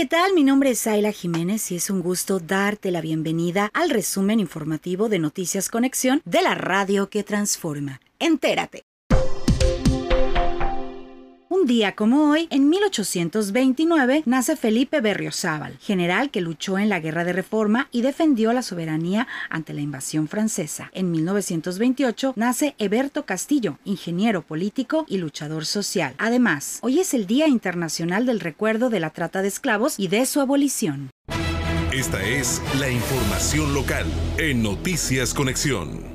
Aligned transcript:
¿qué 0.00 0.06
tal? 0.06 0.32
Mi 0.32 0.44
nombre 0.44 0.70
es 0.70 0.86
Ayla 0.86 1.12
Jiménez 1.12 1.70
y 1.70 1.76
es 1.76 1.90
un 1.90 2.00
gusto 2.00 2.40
darte 2.40 2.90
la 2.90 3.02
bienvenida 3.02 3.70
al 3.74 3.90
resumen 3.90 4.40
informativo 4.40 5.10
de 5.10 5.18
Noticias 5.18 5.68
Conexión 5.68 6.22
de 6.24 6.40
la 6.40 6.54
radio 6.54 7.10
que 7.10 7.22
transforma. 7.22 8.00
Entérate. 8.18 8.89
Un 11.60 11.66
día 11.66 11.94
como 11.94 12.30
hoy, 12.30 12.48
en 12.50 12.70
1829, 12.70 14.22
nace 14.24 14.56
Felipe 14.56 15.02
Berriozábal, 15.02 15.76
general 15.78 16.30
que 16.30 16.40
luchó 16.40 16.78
en 16.78 16.88
la 16.88 17.00
Guerra 17.00 17.22
de 17.24 17.34
Reforma 17.34 17.88
y 17.92 18.00
defendió 18.00 18.54
la 18.54 18.62
soberanía 18.62 19.28
ante 19.50 19.74
la 19.74 19.82
invasión 19.82 20.26
francesa. 20.26 20.90
En 20.94 21.10
1928 21.10 22.32
nace 22.34 22.74
Eberto 22.78 23.26
Castillo, 23.26 23.76
ingeniero 23.84 24.40
político 24.40 25.04
y 25.06 25.18
luchador 25.18 25.66
social. 25.66 26.14
Además, 26.16 26.78
hoy 26.80 27.00
es 27.00 27.12
el 27.12 27.26
Día 27.26 27.46
Internacional 27.46 28.24
del 28.24 28.40
Recuerdo 28.40 28.88
de 28.88 29.00
la 29.00 29.10
Trata 29.10 29.42
de 29.42 29.48
Esclavos 29.48 29.98
y 29.98 30.08
de 30.08 30.24
su 30.24 30.40
abolición. 30.40 31.10
Esta 31.92 32.24
es 32.24 32.62
la 32.78 32.88
información 32.88 33.74
local 33.74 34.06
en 34.38 34.62
Noticias 34.62 35.34
Conexión. 35.34 36.09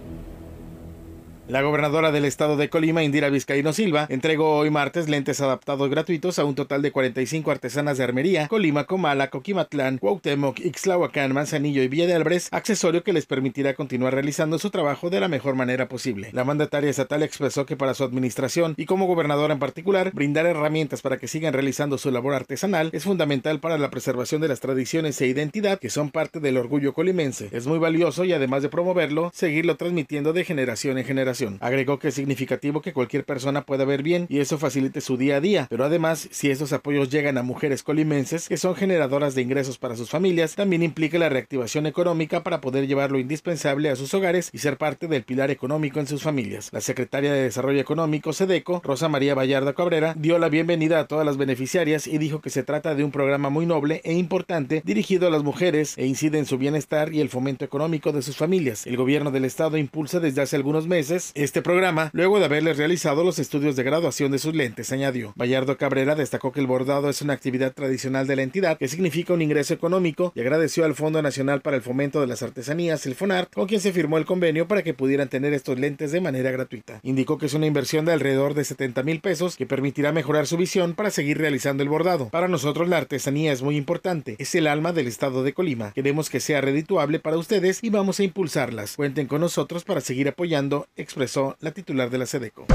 La 1.47 1.61
gobernadora 1.61 2.11
del 2.11 2.25
estado 2.25 2.57
de 2.57 2.69
Colima, 2.69 3.03
Indira 3.03 3.29
Vizcaíno 3.29 3.71
Silva, 3.71 4.07
entregó 4.09 4.57
hoy 4.57 4.71
martes 4.71 5.07
lentes 5.07 5.41
adaptados 5.41 5.91
gratuitos 5.91 6.39
a 6.39 6.43
un 6.43 6.55
total 6.55 6.81
de 6.81 6.91
45 6.91 7.51
artesanas 7.51 7.99
de 7.99 8.03
armería, 8.03 8.47
Colima, 8.47 8.85
Comala, 8.85 9.29
Coquimatlán, 9.29 9.99
Cuauhtémoc, 9.99 10.59
Ixtlahuacán, 10.59 11.33
Manzanillo 11.33 11.83
y 11.83 11.87
Villa 11.87 12.07
de 12.07 12.15
Albres, 12.15 12.49
accesorio 12.51 13.03
que 13.03 13.13
les 13.13 13.27
permitirá 13.27 13.75
continuar 13.75 14.15
realizando 14.15 14.57
su 14.57 14.71
trabajo 14.71 15.11
de 15.11 15.19
la 15.19 15.27
mejor 15.27 15.53
manera 15.53 15.87
posible. 15.87 16.29
La 16.31 16.45
mandataria 16.45 16.89
estatal 16.89 17.21
expresó 17.21 17.67
que 17.67 17.77
para 17.77 17.93
su 17.93 18.03
administración 18.03 18.73
y 18.75 18.87
como 18.87 19.05
gobernadora 19.05 19.53
en 19.53 19.59
particular, 19.59 20.11
brindar 20.15 20.47
herramientas 20.47 21.03
para 21.03 21.17
que 21.17 21.27
sigan 21.27 21.53
realizando 21.53 21.99
su 21.99 22.09
labor 22.09 22.33
artesanal 22.33 22.89
es 22.91 23.03
fundamental 23.03 23.59
para 23.59 23.77
la 23.77 23.91
preservación 23.91 24.41
de 24.41 24.47
las 24.47 24.61
tradiciones 24.61 25.21
e 25.21 25.27
identidad 25.27 25.77
que 25.77 25.91
son 25.91 26.09
parte 26.09 26.39
del 26.39 26.57
orgullo 26.57 26.93
colimense. 26.93 27.49
Es 27.51 27.67
muy 27.67 27.77
valioso 27.77 28.25
y 28.25 28.33
además 28.33 28.63
de 28.63 28.69
promoverlo, 28.69 29.29
seguirlo 29.31 29.75
transmitiendo 29.75 30.33
de 30.33 30.43
generación 30.43 30.97
en 30.97 31.05
generación. 31.05 31.34
Agregó 31.59 31.99
que 31.99 32.09
es 32.09 32.15
significativo 32.15 32.81
que 32.81 32.93
cualquier 32.93 33.25
persona 33.25 33.65
pueda 33.65 33.85
ver 33.85 34.03
bien 34.03 34.25
y 34.29 34.39
eso 34.39 34.57
facilite 34.57 35.01
su 35.01 35.17
día 35.17 35.37
a 35.37 35.41
día, 35.41 35.67
pero 35.69 35.83
además, 35.83 36.27
si 36.31 36.49
estos 36.49 36.73
apoyos 36.73 37.09
llegan 37.09 37.37
a 37.37 37.43
mujeres 37.43 37.83
colimenses 37.83 38.47
que 38.47 38.57
son 38.57 38.75
generadoras 38.75 39.35
de 39.35 39.41
ingresos 39.41 39.77
para 39.77 39.95
sus 39.95 40.09
familias, 40.09 40.55
también 40.55 40.83
implica 40.83 41.17
la 41.17 41.29
reactivación 41.29 41.85
económica 41.85 42.43
para 42.43 42.61
poder 42.61 42.87
llevar 42.87 43.11
lo 43.11 43.19
indispensable 43.19 43.89
a 43.89 43.95
sus 43.95 44.13
hogares 44.13 44.49
y 44.53 44.59
ser 44.59 44.77
parte 44.77 45.07
del 45.07 45.23
pilar 45.23 45.51
económico 45.51 45.99
en 45.99 46.07
sus 46.07 46.23
familias. 46.23 46.69
La 46.71 46.81
secretaria 46.81 47.33
de 47.33 47.43
Desarrollo 47.43 47.79
Económico, 47.79 48.33
SEDECO, 48.33 48.81
Rosa 48.83 49.09
María 49.09 49.35
Vallardo 49.35 49.73
Cabrera, 49.75 50.13
dio 50.17 50.39
la 50.39 50.49
bienvenida 50.49 50.99
a 50.99 51.07
todas 51.07 51.25
las 51.25 51.37
beneficiarias 51.37 52.07
y 52.07 52.17
dijo 52.17 52.41
que 52.41 52.49
se 52.49 52.63
trata 52.63 52.95
de 52.95 53.03
un 53.03 53.11
programa 53.11 53.49
muy 53.49 53.65
noble 53.65 54.01
e 54.03 54.13
importante 54.13 54.81
dirigido 54.85 55.27
a 55.27 55.31
las 55.31 55.43
mujeres 55.43 55.97
e 55.97 56.05
incide 56.05 56.39
en 56.39 56.45
su 56.45 56.57
bienestar 56.57 57.13
y 57.13 57.21
el 57.21 57.29
fomento 57.29 57.65
económico 57.65 58.11
de 58.11 58.21
sus 58.21 58.37
familias. 58.37 58.85
El 58.85 58.97
gobierno 58.97 59.31
del 59.31 59.45
estado 59.45 59.77
impulsa 59.77 60.19
desde 60.19 60.41
hace 60.41 60.55
algunos 60.55 60.87
meses 60.87 61.24
este 61.33 61.61
programa 61.61 62.09
luego 62.13 62.39
de 62.39 62.45
haberles 62.45 62.77
realizado 62.77 63.23
los 63.23 63.39
estudios 63.39 63.75
de 63.75 63.83
graduación 63.83 64.31
de 64.31 64.39
sus 64.39 64.55
lentes, 64.55 64.91
añadió. 64.91 65.33
Bayardo 65.35 65.77
Cabrera 65.77 66.15
destacó 66.15 66.51
que 66.51 66.59
el 66.59 66.67
bordado 66.67 67.09
es 67.09 67.21
una 67.21 67.33
actividad 67.33 67.73
tradicional 67.73 68.27
de 68.27 68.35
la 68.35 68.43
entidad 68.43 68.77
que 68.77 68.87
significa 68.87 69.33
un 69.33 69.41
ingreso 69.41 69.73
económico 69.73 70.31
y 70.35 70.41
agradeció 70.41 70.85
al 70.85 70.95
Fondo 70.95 71.21
Nacional 71.21 71.61
para 71.61 71.77
el 71.77 71.81
Fomento 71.83 72.21
de 72.21 72.27
las 72.27 72.43
Artesanías, 72.43 73.05
el 73.05 73.15
FONART, 73.15 73.53
con 73.53 73.67
quien 73.67 73.81
se 73.81 73.93
firmó 73.93 74.17
el 74.17 74.25
convenio 74.25 74.67
para 74.67 74.83
que 74.83 74.93
pudieran 74.93 75.29
tener 75.29 75.53
estos 75.53 75.79
lentes 75.79 76.11
de 76.11 76.21
manera 76.21 76.51
gratuita. 76.51 76.99
Indicó 77.03 77.37
que 77.37 77.47
es 77.47 77.53
una 77.53 77.65
inversión 77.65 78.05
de 78.05 78.13
alrededor 78.13 78.53
de 78.53 78.63
70 78.63 79.03
mil 79.03 79.21
pesos 79.21 79.55
que 79.55 79.65
permitirá 79.65 80.11
mejorar 80.11 80.47
su 80.47 80.57
visión 80.57 80.93
para 80.93 81.09
seguir 81.09 81.37
realizando 81.37 81.83
el 81.83 81.89
bordado. 81.89 82.29
Para 82.29 82.47
nosotros 82.47 82.87
la 82.89 82.97
artesanía 82.97 83.51
es 83.51 83.61
muy 83.61 83.77
importante, 83.77 84.35
es 84.39 84.55
el 84.55 84.67
alma 84.67 84.93
del 84.93 85.07
estado 85.07 85.43
de 85.43 85.53
Colima. 85.53 85.91
Queremos 85.93 86.29
que 86.29 86.39
sea 86.39 86.61
redituable 86.61 87.19
para 87.19 87.37
ustedes 87.37 87.83
y 87.83 87.89
vamos 87.89 88.19
a 88.19 88.23
impulsarlas. 88.23 88.95
Cuenten 88.95 89.27
con 89.27 89.41
nosotros 89.41 89.83
para 89.83 90.01
seguir 90.01 90.27
apoyando, 90.27 90.87
expresó 91.15 91.55
la 91.61 91.71
titular 91.71 92.09
de 92.09 92.17
la 92.17 92.25
SEDECO. 92.25 92.65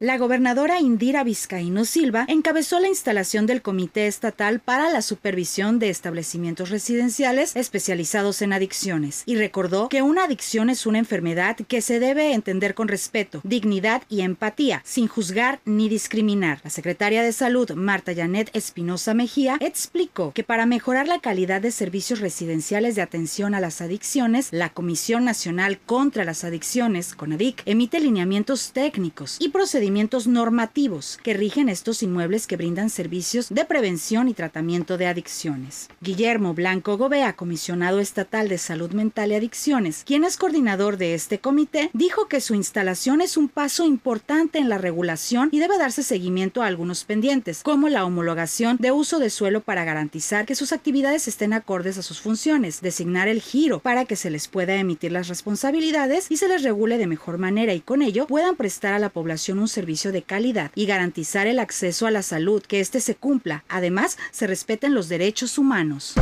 La 0.00 0.18
gobernadora 0.18 0.80
Indira 0.80 1.22
Vizcaíno 1.22 1.84
Silva 1.84 2.24
encabezó 2.26 2.80
la 2.80 2.88
instalación 2.88 3.46
del 3.46 3.62
Comité 3.62 4.08
Estatal 4.08 4.58
para 4.58 4.90
la 4.90 5.02
Supervisión 5.02 5.78
de 5.78 5.88
Establecimientos 5.88 6.70
Residenciales 6.70 7.54
especializados 7.54 8.42
en 8.42 8.52
adicciones 8.52 9.22
y 9.24 9.36
recordó 9.36 9.88
que 9.88 10.02
una 10.02 10.24
adicción 10.24 10.68
es 10.68 10.86
una 10.86 10.98
enfermedad 10.98 11.56
que 11.56 11.80
se 11.80 12.00
debe 12.00 12.32
entender 12.32 12.74
con 12.74 12.88
respeto, 12.88 13.40
dignidad 13.44 14.02
y 14.08 14.22
empatía, 14.22 14.82
sin 14.84 15.06
juzgar 15.06 15.60
ni 15.64 15.88
discriminar. 15.88 16.58
La 16.64 16.70
secretaria 16.70 17.22
de 17.22 17.32
Salud, 17.32 17.70
Marta 17.74 18.12
Janet 18.16 18.50
Espinosa 18.52 19.14
Mejía, 19.14 19.58
explicó 19.60 20.32
que 20.32 20.42
para 20.42 20.66
mejorar 20.66 21.06
la 21.06 21.20
calidad 21.20 21.60
de 21.60 21.70
servicios 21.70 22.18
residenciales 22.18 22.96
de 22.96 23.02
atención 23.02 23.54
a 23.54 23.60
las 23.60 23.80
adicciones, 23.80 24.48
la 24.50 24.70
Comisión 24.70 25.24
Nacional 25.24 25.78
contra 25.78 26.24
las 26.24 26.42
Adicciones, 26.42 27.14
CONADIC, 27.14 27.62
emite 27.64 28.00
lineamientos 28.00 28.72
técnicos 28.72 29.36
y 29.38 29.50
procedimientos 29.50 29.83
normativos 30.26 31.18
que 31.22 31.34
rigen 31.34 31.68
estos 31.68 32.02
inmuebles 32.02 32.46
que 32.46 32.56
brindan 32.56 32.90
servicios 32.90 33.48
de 33.48 33.64
prevención 33.64 34.28
y 34.28 34.34
tratamiento 34.34 34.98
de 34.98 35.06
adicciones. 35.06 35.88
Guillermo 36.00 36.54
Blanco 36.54 36.96
Gobea, 36.96 37.34
comisionado 37.34 38.00
estatal 38.00 38.48
de 38.48 38.58
salud 38.58 38.92
mental 38.92 39.32
y 39.32 39.34
adicciones, 39.34 40.02
quien 40.04 40.24
es 40.24 40.36
coordinador 40.36 40.96
de 40.96 41.14
este 41.14 41.38
comité, 41.38 41.90
dijo 41.92 42.28
que 42.28 42.40
su 42.40 42.54
instalación 42.54 43.20
es 43.20 43.36
un 43.36 43.48
paso 43.48 43.84
importante 43.84 44.58
en 44.58 44.68
la 44.68 44.78
regulación 44.78 45.48
y 45.52 45.58
debe 45.58 45.78
darse 45.78 46.02
seguimiento 46.02 46.62
a 46.62 46.66
algunos 46.66 47.04
pendientes, 47.04 47.62
como 47.62 47.88
la 47.88 48.04
homologación 48.04 48.76
de 48.78 48.92
uso 48.92 49.18
de 49.18 49.30
suelo 49.30 49.60
para 49.60 49.84
garantizar 49.84 50.46
que 50.46 50.54
sus 50.54 50.72
actividades 50.72 51.28
estén 51.28 51.52
acordes 51.52 51.98
a 51.98 52.02
sus 52.02 52.20
funciones, 52.20 52.80
designar 52.80 53.28
el 53.28 53.40
giro 53.40 53.80
para 53.80 54.04
que 54.04 54.16
se 54.16 54.30
les 54.30 54.48
pueda 54.48 54.74
emitir 54.74 55.12
las 55.12 55.28
responsabilidades 55.28 56.30
y 56.30 56.36
se 56.36 56.48
les 56.48 56.62
regule 56.62 56.98
de 56.98 57.06
mejor 57.06 57.38
manera 57.38 57.74
y 57.74 57.80
con 57.80 58.02
ello 58.02 58.26
puedan 58.26 58.56
prestar 58.56 58.94
a 58.94 58.98
la 58.98 59.10
población 59.10 59.58
un 59.58 59.68
servicio 59.74 60.12
de 60.12 60.22
calidad 60.22 60.70
y 60.74 60.86
garantizar 60.86 61.46
el 61.46 61.58
acceso 61.58 62.06
a 62.06 62.10
la 62.10 62.22
salud, 62.22 62.62
que 62.62 62.80
éste 62.80 63.00
se 63.00 63.14
cumpla. 63.14 63.64
Además, 63.68 64.16
se 64.30 64.46
respeten 64.46 64.94
los 64.94 65.08
derechos 65.08 65.58
humanos. 65.58 66.14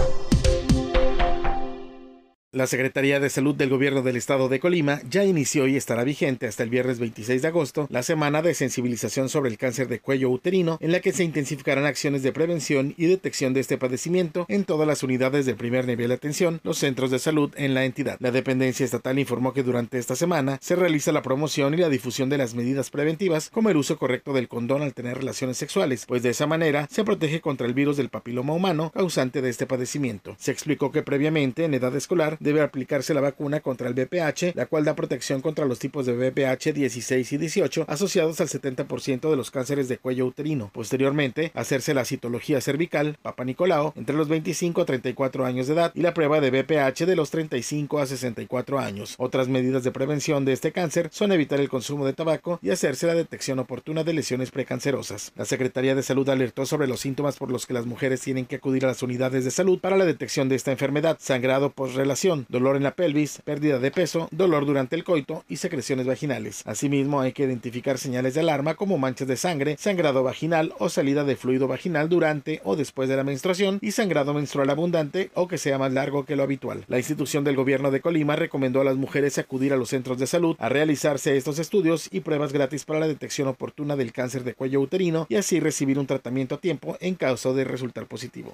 La 2.55 2.67
Secretaría 2.67 3.19
de 3.19 3.31
Salud 3.31 3.55
del 3.55 3.71
Gobierno 3.71 4.03
del 4.03 4.17
Estado 4.17 4.51
de 4.51 4.61
Colima 4.61 5.01
ya 5.09 5.25
inició 5.25 5.67
y 5.67 5.77
estará 5.79 6.05
vigente 6.05 6.47
hasta 6.47 6.63
el 6.63 6.69
viernes 6.69 6.99
26 6.99 7.41
de 7.41 7.49
agosto 7.49 7.87
la 7.89 8.03
semana 8.03 8.43
de 8.43 8.53
sensibilización 8.53 9.31
sobre 9.31 9.49
el 9.49 9.57
cáncer 9.57 9.89
de 9.89 10.01
cuello 10.01 10.29
uterino, 10.29 10.77
en 10.83 10.93
la 10.93 11.01
que 11.01 11.13
se 11.13 11.25
intensificarán 11.25 11.87
acciones 11.87 12.23
de 12.23 12.31
prevención 12.31 12.93
y 12.99 13.07
detección 13.07 13.55
de 13.55 13.61
este 13.61 13.79
padecimiento 13.79 14.45
en 14.51 14.67
todas 14.67 14.87
las 14.87 15.03
unidades 15.03 15.47
del 15.47 15.57
primer 15.57 15.87
nivel 15.87 16.09
de 16.09 16.15
atención, 16.17 16.61
los 16.63 16.77
centros 16.77 17.11
de 17.11 17.21
salud 17.21 17.51
en 17.57 17.73
la 17.73 17.87
entidad. 17.87 18.19
La 18.21 18.31
dependencia 18.31 18.85
estatal 18.85 19.19
informó 19.19 19.55
que 19.55 19.63
durante 19.63 19.97
esta 19.97 20.15
semana 20.15 20.59
se 20.61 20.77
realiza 20.77 21.11
la 21.11 21.23
promoción 21.23 21.73
y 21.73 21.79
la 21.79 21.89
difusión 21.89 22.29
de 22.29 22.37
las 22.37 22.55
medidas 22.55 22.91
preventivas, 22.91 23.49
como 23.49 23.71
el 23.71 23.79
uso 23.79 23.97
correcto 23.97 24.35
del 24.35 24.49
condón 24.49 24.83
al 24.83 24.93
tener 24.93 25.17
relaciones 25.17 25.57
sexuales, 25.57 26.05
pues 26.05 26.23
de 26.23 26.29
esa 26.29 26.47
manera 26.47 26.87
se 26.91 27.03
protege 27.03 27.41
contra 27.41 27.67
el 27.67 27.73
virus 27.73 27.97
del 27.97 28.11
papiloma 28.11 28.53
humano 28.53 28.91
causante 28.93 29.41
de 29.41 29.49
este 29.49 29.65
padecimiento. 29.65 30.37
Se 30.39 30.51
explicó 30.51 30.93
que 30.93 31.03
previamente, 31.03 31.65
en 31.65 31.73
edad 31.73 31.97
escolar, 31.97 32.37
debe 32.43 32.61
aplicarse 32.61 33.15
la 33.15 33.21
vacuna 33.21 33.61
contra 33.61 33.89
el 33.89 33.95
VPH, 33.95 34.55
la 34.55 34.67
cual 34.67 34.85
da 34.85 34.95
protección 34.95 35.41
contra 35.41 35.65
los 35.65 35.79
tipos 35.79 36.07
de 36.07 36.13
VPH 36.13 36.73
16 36.73 37.33
y 37.33 37.37
18 37.39 37.85
asociados 37.89 38.41
al 38.41 38.49
70% 38.49 39.31
de 39.31 39.37
los 39.37 39.51
cánceres 39.51 39.89
de 39.89 39.99
cuello 39.99 40.27
uterino. 40.27 40.71
Posteriormente, 40.73 41.53
hacerse 41.55 41.95
la 41.95 42.05
citología 42.05 42.61
cervical, 42.61 43.17
Papa 43.23 43.45
Nicolau, 43.45 43.93
entre 43.97 44.17
los 44.17 44.29
25 44.29 44.83
a 44.83 44.85
34 44.87 45.45
años 45.45 45.67
de 45.67 45.75
edad 45.75 45.93
y 45.95 46.03
la 46.03 46.15
prueba 46.15 46.41
de 46.41 46.51
VPH 46.51 47.07
de 47.07 47.17
los 47.17 47.31
35 47.31 47.99
a 48.01 48.07
64 48.07 48.79
años. 48.79 49.15
Otras 49.19 49.49
medidas 49.49 49.85
de 49.85 49.93
prevención 49.93 50.45
de 50.45 50.53
este 50.53 50.73
cáncer 50.73 51.09
son 51.13 51.33
evitar 51.33 51.61
el 51.61 51.69
consumo 51.69 52.05
de 52.05 52.13
tabaco 52.13 52.59
y 52.63 52.71
hacerse 52.71 53.07
la 53.07 53.15
detección 53.15 53.59
oportuna 53.59 54.05
de 54.05 54.13
lesiones 54.13 54.51
precancerosas. 54.51 55.33
La 55.37 55.45
Secretaría 55.45 55.95
de 55.95 56.03
Salud 56.03 56.29
alertó 56.29 56.67
sobre 56.67 56.89
los 56.89 57.01
síntomas 57.01 57.37
por 57.37 57.51
los 57.51 57.67
que 57.67 57.75
las 57.75 57.87
mujeres 57.87 58.21
tienen 58.21 58.47
que 58.47 58.57
acudir 58.57 58.85
a 58.85 58.89
las 58.89 59.03
unidades 59.03 59.45
de 59.45 59.51
salud 59.51 59.79
para 59.79 59.97
la 59.97 60.05
detección 60.05 60.49
de 60.49 60.57
esta 60.57 60.73
enfermedad, 60.73 61.19
sangrado 61.21 61.71
postrelación, 61.71 62.32
dolor 62.49 62.77
en 62.77 62.83
la 62.83 62.95
pelvis, 62.95 63.41
pérdida 63.45 63.79
de 63.79 63.91
peso, 63.91 64.29
dolor 64.31 64.67
durante 64.67 64.97
el 64.97 65.05
coito 65.05 65.45
y 65.49 65.57
secreciones 65.57 66.07
vaginales. 66.07 66.63
Asimismo, 66.67 67.21
hay 67.21 67.33
que 67.33 67.45
identificar 67.45 67.99
señales 67.99 68.35
de 68.35 68.41
alarma 68.41 68.75
como 68.75 68.99
manchas 68.99 69.29
de 69.29 69.37
sangre, 69.37 69.77
sangrado 69.79 70.23
vaginal 70.23 70.75
o 70.79 70.89
salida 70.89 71.25
de 71.25 71.37
fluido 71.37 71.69
vaginal 71.69 72.09
durante 72.09 72.61
o 72.65 72.77
después 72.77 73.09
de 73.09 73.17
la 73.17 73.25
menstruación 73.25 73.79
y 73.81 73.93
sangrado 73.93 74.35
menstrual 74.35 74.71
abundante 74.71 75.31
o 75.35 75.49
que 75.49 75.59
sea 75.59 75.79
más 75.79 75.93
largo 75.93 76.25
que 76.25 76.37
lo 76.37 76.43
habitual. 76.43 76.85
La 76.89 76.99
institución 76.99 77.45
del 77.45 77.57
gobierno 77.57 77.91
de 77.91 78.01
Colima 78.01 78.37
recomendó 78.37 78.81
a 78.81 78.85
las 78.85 78.97
mujeres 78.97 79.39
acudir 79.39 79.73
a 79.73 79.77
los 79.77 79.91
centros 79.91 80.19
de 80.19 80.27
salud 80.27 80.57
a 80.59 80.69
realizarse 80.69 81.37
estos 81.37 81.59
estudios 81.59 82.09
y 82.11 82.21
pruebas 82.21 82.53
gratis 82.53 82.85
para 82.85 83.01
la 83.01 83.09
detección 83.09 83.49
oportuna 83.49 83.97
del 83.97 84.13
cáncer 84.13 84.45
de 84.45 84.55
cuello 84.55 84.81
uterino 84.81 85.27
y 85.29 85.37
así 85.37 85.61
recibir 85.61 85.99
un 85.99 86.07
tratamiento 86.07 86.57
a 86.57 86.61
tiempo 86.61 86.97
en 87.01 87.15
caso 87.15 87.55
de 87.55 87.65
resultar 87.65 88.07
positivo. 88.07 88.53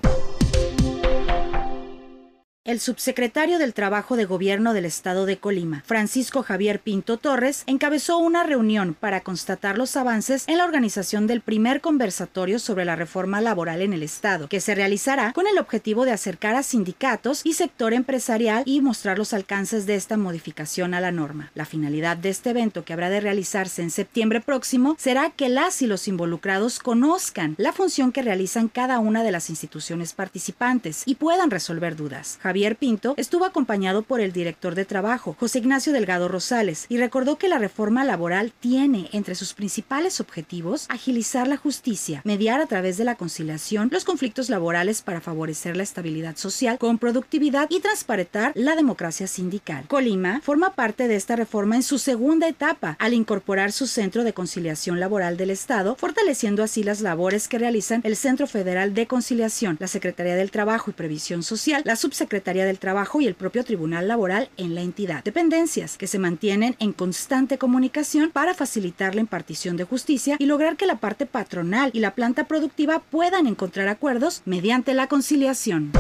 El 2.69 2.81
subsecretario 2.81 3.59
del 3.59 3.73
Trabajo 3.73 4.15
de 4.15 4.27
Gobierno 4.27 4.75
del 4.75 4.85
Estado 4.85 5.25
de 5.25 5.39
Colima, 5.39 5.83
Francisco 5.87 6.43
Javier 6.43 6.81
Pinto 6.81 7.17
Torres, 7.17 7.63
encabezó 7.65 8.19
una 8.19 8.45
reunión 8.45 8.93
para 8.93 9.23
constatar 9.23 9.79
los 9.79 9.97
avances 9.97 10.45
en 10.47 10.59
la 10.59 10.67
organización 10.67 11.27
del 11.27 11.41
primer 11.41 11.81
conversatorio 11.81 12.59
sobre 12.59 12.85
la 12.85 12.95
reforma 12.95 13.41
laboral 13.41 13.81
en 13.81 13.95
el 13.95 14.03
Estado, 14.03 14.49
que 14.51 14.61
se 14.61 14.75
realizará 14.75 15.33
con 15.33 15.47
el 15.47 15.57
objetivo 15.57 16.05
de 16.05 16.13
acercar 16.13 16.57
a 16.57 16.63
sindicatos 16.63 17.41
y 17.43 17.55
sector 17.55 17.95
empresarial 17.95 18.65
y 18.67 18.83
mostrar 18.83 19.17
los 19.17 19.33
alcances 19.33 19.87
de 19.87 19.95
esta 19.95 20.19
modificación 20.19 20.93
a 20.93 21.01
la 21.01 21.11
norma. 21.11 21.51
La 21.55 21.65
finalidad 21.65 22.19
de 22.19 22.29
este 22.29 22.51
evento, 22.51 22.85
que 22.85 22.93
habrá 22.93 23.09
de 23.09 23.21
realizarse 23.21 23.81
en 23.81 23.91
septiembre 23.91 24.43
próximo, 24.43 24.95
será 24.99 25.31
que 25.31 25.49
las 25.49 25.81
y 25.81 25.87
los 25.87 26.07
involucrados 26.07 26.81
conozcan 26.81 27.55
la 27.57 27.73
función 27.73 28.13
que 28.13 28.21
realizan 28.21 28.69
cada 28.69 28.99
una 28.99 29.23
de 29.23 29.33
las 29.33 29.49
instituciones 29.49 30.13
participantes 30.13 31.05
y 31.07 31.15
puedan 31.15 31.51
resolver 31.51 31.97
dudas. 31.97 32.39
Javier 32.43 32.58
Pinto 32.79 33.15
estuvo 33.17 33.45
acompañado 33.45 34.03
por 34.03 34.21
el 34.21 34.33
director 34.33 34.75
de 34.75 34.85
trabajo, 34.85 35.37
José 35.39 35.61
Ignacio 35.61 35.93
Delgado 35.93 36.29
Rosales, 36.29 36.87
y 36.89 36.99
recordó 36.99 37.39
que 37.39 37.49
la 37.49 37.59
reforma 37.59 38.05
laboral 38.05 38.53
tiene 38.59 39.09
entre 39.13 39.37
sus 39.37 39.55
principales 39.55 40.21
objetivos 40.21 40.87
agilizar 40.89 41.47
la 41.47 41.57
justicia, 41.57 42.21
mediar 42.25 42.61
a 42.61 42.67
través 42.67 42.97
de 42.97 43.05
la 43.05 43.15
conciliación 43.15 43.91
los 43.93 44.05
conflictos 44.05 44.51
laborales 44.51 45.03
para 45.03 45.21
favorecer 45.21 45.77
la 45.77 45.85
estabilidad 45.85 46.37
social 46.37 46.79
con 46.79 46.99
productividad 46.99 47.69
y 47.71 47.81
transparentar 47.81 48.53
la 48.55 48.75
democracia 48.75 49.27
sindical. 49.27 49.85
Colima 49.87 50.41
forma 50.43 50.75
parte 50.75 51.07
de 51.07 51.15
esta 51.15 51.37
reforma 51.37 51.77
en 51.77 51.83
su 51.83 51.99
segunda 51.99 52.49
etapa, 52.49 52.97
al 52.99 53.15
incorporar 53.15 53.71
su 53.71 53.87
Centro 53.87 54.25
de 54.25 54.33
Conciliación 54.33 54.99
Laboral 54.99 55.37
del 55.37 55.51
Estado, 55.51 55.95
fortaleciendo 55.97 56.63
así 56.63 56.83
las 56.83 57.03
labores 57.03 57.47
que 57.47 57.59
realizan 57.59 58.01
el 58.05 58.17
Centro 58.17 58.47
Federal 58.47 58.95
de 58.95 59.07
Conciliación, 59.07 59.77
la 59.79 59.87
Secretaría 59.87 60.35
del 60.35 60.51
Trabajo 60.51 60.91
y 60.91 60.95
Previsión 60.95 61.43
Social, 61.43 61.83
la 61.85 61.97
Subsecretaría 61.97 62.38
del 62.67 62.79
Trabajo 62.79 63.21
y 63.21 63.27
el 63.27 63.35
propio 63.35 63.65
Tribunal 63.65 64.09
Laboral 64.09 64.49
en 64.57 64.75
la 64.75 64.83
entidad. 64.83 65.25
Dependencias 65.25 65.99
que 65.99 66.07
se 66.07 66.19
mantienen 66.19 66.77
en 66.79 66.93
constante 66.93 67.59
comunicación 67.59 68.31
para 68.31 68.55
facilitar 68.55 69.15
la 69.15 69.21
impartición 69.21 69.77
de 69.77 69.85
justicia 69.85 70.37
y 70.39 70.47
lograr 70.47 70.77
que 70.77 70.87
la 70.87 70.97
parte 70.97 71.27
patronal 71.27 71.91
y 71.93 72.01
la 72.01 72.15
planta 72.15 72.45
productiva 72.45 73.01
puedan 73.01 73.47
encontrar 73.47 73.89
acuerdos 73.89 74.43
mediante 74.45 74.95
la 74.95 75.07
conciliación. 75.09 75.93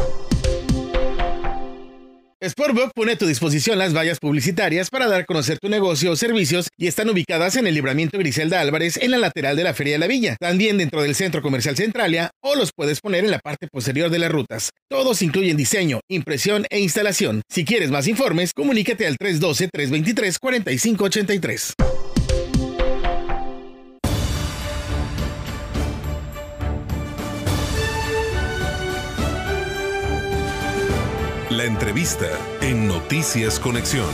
Sportbook 2.49 2.93
pone 2.95 3.13
a 3.13 3.17
tu 3.17 3.27
disposición 3.27 3.79
las 3.79 3.95
vallas 3.95 4.19
publicitarias 4.19 4.91
para 4.91 5.07
dar 5.07 5.21
a 5.23 5.25
conocer 5.25 5.59
tu 5.59 5.69
negocio 5.69 6.13
o 6.13 6.17
servicios 6.17 6.69
y 6.77 6.87
están 6.87 7.11
ubicadas 7.11 7.57
en 7.57 7.67
el 7.67 7.75
libramiento 7.75 8.19
Griselda 8.19 8.61
Álvarez 8.61 8.97
en 8.97 9.11
la 9.11 9.19
lateral 9.19 9.57
de 9.57 9.65
la 9.65 9.75
Feria 9.75 9.95
de 9.95 9.99
la 9.99 10.07
Villa, 10.07 10.37
también 10.39 10.79
dentro 10.79 11.03
del 11.03 11.15
Centro 11.15 11.43
Comercial 11.43 11.77
Centralia 11.77 12.31
o 12.43 12.55
los 12.55 12.71
puedes 12.75 13.01
poner 13.01 13.25
en 13.25 13.31
la 13.31 13.41
parte 13.41 13.69
posterior 13.69 14.11
de 14.11 14.19
las 14.19 14.31
rutas. 14.31 14.71
Todos 14.89 15.23
incluyen 15.23 15.57
diseño, 15.57 16.01
impresión 16.09 16.67
e 16.71 16.81
instalación. 16.81 17.43
Si 17.49 17.65
quieres 17.65 17.91
más 17.91 18.07
informes, 18.07 18.53
comunícate 18.55 19.07
al 19.07 19.17
312-323-4583. 19.19 21.98
La 31.59 31.65
entrevista 31.65 32.29
en 32.61 32.87
Noticias 32.87 33.59
Conexión. 33.59 34.07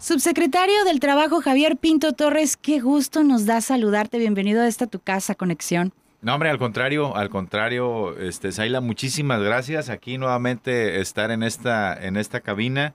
Subsecretario 0.00 0.84
del 0.84 0.98
Trabajo 0.98 1.40
Javier 1.40 1.76
Pinto 1.76 2.14
Torres, 2.14 2.56
qué 2.56 2.80
gusto 2.80 3.22
nos 3.22 3.46
da 3.46 3.60
saludarte. 3.60 4.18
Bienvenido 4.18 4.62
a 4.62 4.66
esta 4.66 4.88
tu 4.88 4.98
casa, 4.98 5.36
Conexión. 5.36 5.92
No, 6.20 6.34
hombre, 6.34 6.50
al 6.50 6.58
contrario, 6.58 7.14
al 7.14 7.30
contrario, 7.30 8.18
este, 8.18 8.50
Saila, 8.50 8.80
muchísimas 8.80 9.40
gracias. 9.40 9.88
Aquí 9.88 10.18
nuevamente 10.18 11.00
estar 11.00 11.30
en 11.30 11.44
esta, 11.44 11.94
en 11.94 12.16
esta 12.16 12.40
cabina 12.40 12.94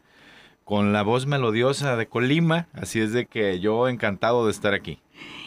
con 0.65 0.91
la 0.91 1.01
voz 1.01 1.25
melodiosa 1.25 1.95
de 1.95 2.05
Colima. 2.07 2.67
Así 2.73 2.99
es 2.99 3.13
de 3.13 3.27
que 3.27 3.61
yo 3.61 3.87
encantado 3.87 4.43
de 4.43 4.51
estar 4.51 4.73
aquí. 4.73 4.99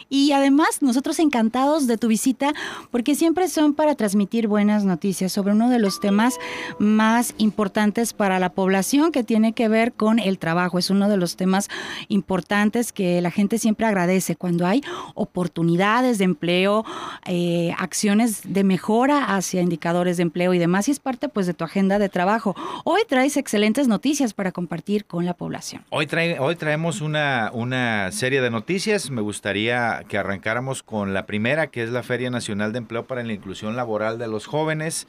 Y 0.09 0.31
además, 0.31 0.81
nosotros 0.81 1.19
encantados 1.19 1.87
de 1.87 1.97
tu 1.97 2.07
visita 2.07 2.53
porque 2.91 3.15
siempre 3.15 3.47
son 3.47 3.73
para 3.73 3.95
transmitir 3.95 4.47
buenas 4.47 4.85
noticias 4.85 5.31
sobre 5.31 5.53
uno 5.53 5.69
de 5.69 5.79
los 5.79 5.99
temas 5.99 6.37
más 6.79 7.33
importantes 7.37 8.13
para 8.13 8.39
la 8.39 8.49
población 8.49 9.11
que 9.11 9.23
tiene 9.23 9.53
que 9.53 9.67
ver 9.67 9.93
con 9.93 10.19
el 10.19 10.39
trabajo. 10.39 10.79
Es 10.79 10.89
uno 10.89 11.09
de 11.09 11.17
los 11.17 11.35
temas 11.35 11.69
importantes 12.07 12.91
que 12.91 13.21
la 13.21 13.31
gente 13.31 13.57
siempre 13.57 13.85
agradece 13.85 14.35
cuando 14.35 14.65
hay 14.65 14.83
oportunidades 15.15 16.17
de 16.17 16.25
empleo, 16.25 16.85
eh, 17.25 17.73
acciones 17.77 18.41
de 18.45 18.63
mejora 18.63 19.35
hacia 19.35 19.61
indicadores 19.61 20.17
de 20.17 20.23
empleo 20.23 20.53
y 20.53 20.59
demás. 20.59 20.87
Y 20.87 20.91
es 20.91 20.99
parte 20.99 21.29
pues 21.29 21.47
de 21.47 21.53
tu 21.53 21.63
agenda 21.63 21.99
de 21.99 22.09
trabajo. 22.09 22.55
Hoy 22.83 23.01
traes 23.07 23.37
excelentes 23.37 23.87
noticias 23.87 24.33
para 24.33 24.51
compartir 24.51 25.05
con 25.05 25.25
la 25.25 25.33
población. 25.33 25.83
Hoy, 25.89 26.07
trae, 26.07 26.39
hoy 26.39 26.55
traemos 26.55 27.01
una, 27.01 27.51
una 27.53 28.11
serie 28.11 28.41
de 28.41 28.49
noticias. 28.49 29.09
Me 29.09 29.21
gustaría 29.21 29.92
que 30.07 30.17
arrancáramos 30.17 30.83
con 30.83 31.13
la 31.13 31.25
primera, 31.25 31.67
que 31.67 31.83
es 31.83 31.89
la 31.89 32.03
Feria 32.03 32.29
Nacional 32.29 32.71
de 32.71 32.79
Empleo 32.79 33.05
para 33.05 33.23
la 33.23 33.33
Inclusión 33.33 33.75
Laboral 33.75 34.17
de 34.17 34.27
los 34.27 34.45
Jóvenes, 34.45 35.07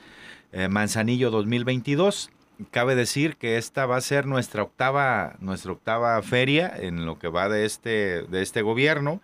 eh, 0.53 0.69
Manzanillo 0.69 1.31
2022. 1.31 2.31
Cabe 2.71 2.95
decir 2.95 3.37
que 3.37 3.57
esta 3.57 3.87
va 3.87 3.97
a 3.97 4.01
ser 4.01 4.27
nuestra 4.27 4.63
octava, 4.63 5.35
nuestra 5.41 5.73
octava 5.73 6.23
feria 6.23 6.73
en 6.77 7.05
lo 7.05 7.19
que 7.19 7.29
va 7.29 7.49
de 7.49 7.65
este, 7.65 8.23
de 8.23 8.43
este 8.43 8.63
gobierno. 8.63 9.21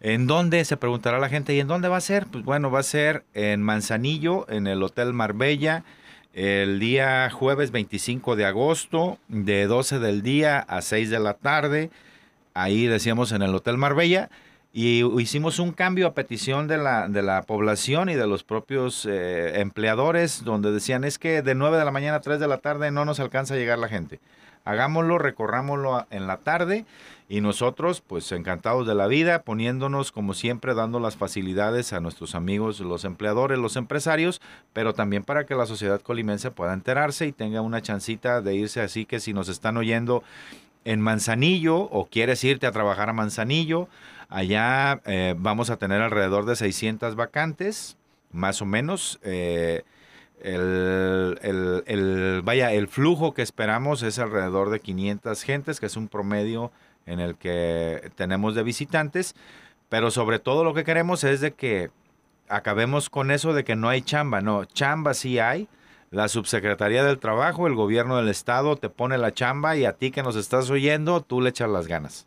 ¿En 0.00 0.26
dónde? 0.26 0.64
Se 0.64 0.76
preguntará 0.76 1.18
la 1.18 1.28
gente. 1.28 1.54
¿Y 1.54 1.60
en 1.60 1.68
dónde 1.68 1.88
va 1.88 1.98
a 1.98 2.00
ser? 2.00 2.26
Pues 2.26 2.44
bueno, 2.44 2.70
va 2.70 2.80
a 2.80 2.84
ser 2.84 3.24
en 3.34 3.62
Manzanillo, 3.62 4.46
en 4.48 4.66
el 4.66 4.82
Hotel 4.82 5.12
Marbella, 5.12 5.84
el 6.32 6.80
día 6.80 7.30
jueves 7.30 7.70
25 7.70 8.34
de 8.34 8.46
agosto, 8.46 9.18
de 9.28 9.66
12 9.66 9.98
del 9.98 10.22
día 10.22 10.58
a 10.58 10.82
6 10.82 11.10
de 11.10 11.20
la 11.20 11.34
tarde. 11.34 11.90
Ahí 12.54 12.86
decíamos 12.86 13.32
en 13.32 13.42
el 13.42 13.54
Hotel 13.54 13.78
Marbella. 13.78 14.30
Y 14.74 15.04
hicimos 15.20 15.58
un 15.58 15.72
cambio 15.72 16.06
a 16.06 16.14
petición 16.14 16.66
de 16.66 16.78
la, 16.78 17.06
de 17.06 17.20
la 17.20 17.42
población 17.42 18.08
y 18.08 18.14
de 18.14 18.26
los 18.26 18.42
propios 18.42 19.04
eh, 19.04 19.60
empleadores, 19.60 20.44
donde 20.44 20.72
decían 20.72 21.04
es 21.04 21.18
que 21.18 21.42
de 21.42 21.54
9 21.54 21.76
de 21.76 21.84
la 21.84 21.90
mañana 21.90 22.16
a 22.16 22.20
3 22.20 22.40
de 22.40 22.48
la 22.48 22.56
tarde 22.56 22.90
no 22.90 23.04
nos 23.04 23.20
alcanza 23.20 23.52
a 23.52 23.58
llegar 23.58 23.78
la 23.78 23.88
gente. 23.88 24.18
Hagámoslo, 24.64 25.18
recorrámoslo 25.18 26.06
en 26.10 26.26
la 26.26 26.38
tarde 26.38 26.86
y 27.28 27.40
nosotros, 27.40 28.00
pues 28.00 28.30
encantados 28.32 28.86
de 28.86 28.94
la 28.94 29.08
vida, 29.08 29.42
poniéndonos 29.42 30.10
como 30.10 30.32
siempre, 30.32 30.74
dando 30.74 31.00
las 31.00 31.16
facilidades 31.16 31.92
a 31.92 32.00
nuestros 32.00 32.34
amigos, 32.34 32.80
los 32.80 33.04
empleadores, 33.04 33.58
los 33.58 33.76
empresarios, 33.76 34.40
pero 34.72 34.94
también 34.94 35.24
para 35.24 35.44
que 35.44 35.54
la 35.54 35.66
sociedad 35.66 36.00
colimense 36.00 36.50
pueda 36.50 36.72
enterarse 36.72 37.26
y 37.26 37.32
tenga 37.32 37.60
una 37.60 37.82
chancita 37.82 38.40
de 38.40 38.54
irse 38.54 38.80
así 38.80 39.04
que 39.04 39.20
si 39.20 39.34
nos 39.34 39.48
están 39.48 39.76
oyendo 39.76 40.22
en 40.84 41.00
Manzanillo 41.00 41.76
o 41.76 42.06
quieres 42.06 42.42
irte 42.44 42.66
a 42.66 42.72
trabajar 42.72 43.08
a 43.08 43.12
Manzanillo, 43.12 43.88
allá 44.32 45.00
eh, 45.04 45.34
vamos 45.36 45.70
a 45.70 45.76
tener 45.76 46.00
alrededor 46.00 46.46
de 46.46 46.56
600 46.56 47.14
vacantes, 47.16 47.96
más 48.32 48.62
o 48.62 48.66
menos. 48.66 49.20
Eh, 49.22 49.82
el, 50.42 51.38
vaya, 52.42 52.72
el 52.72 52.88
flujo 52.88 53.32
que 53.34 53.42
esperamos 53.42 54.02
es 54.02 54.18
alrededor 54.18 54.70
de 54.70 54.80
500 54.80 55.42
gentes, 55.42 55.78
que 55.78 55.86
es 55.86 55.96
un 55.96 56.08
promedio 56.08 56.72
en 57.06 57.20
el 57.20 57.36
que 57.36 58.10
tenemos 58.16 58.54
de 58.54 58.62
visitantes, 58.62 59.36
pero 59.88 60.10
sobre 60.10 60.38
todo 60.38 60.64
lo 60.64 60.74
que 60.74 60.84
queremos 60.84 61.22
es 61.24 61.40
de 61.40 61.52
que 61.52 61.90
acabemos 62.48 63.08
con 63.08 63.30
eso 63.30 63.52
de 63.52 63.64
que 63.64 63.76
no 63.76 63.88
hay 63.88 64.02
chamba, 64.02 64.40
no, 64.40 64.64
chamba 64.64 65.14
sí 65.14 65.38
hay, 65.38 65.68
la 66.12 66.28
subsecretaría 66.28 67.02
del 67.02 67.18
trabajo, 67.18 67.66
el 67.66 67.74
gobierno 67.74 68.18
del 68.18 68.28
estado 68.28 68.76
te 68.76 68.90
pone 68.90 69.16
la 69.16 69.32
chamba 69.32 69.76
y 69.76 69.86
a 69.86 69.94
ti 69.94 70.10
que 70.10 70.22
nos 70.22 70.36
estás 70.36 70.68
oyendo, 70.68 71.22
tú 71.22 71.40
le 71.40 71.48
echas 71.48 71.70
las 71.70 71.86
ganas. 71.86 72.26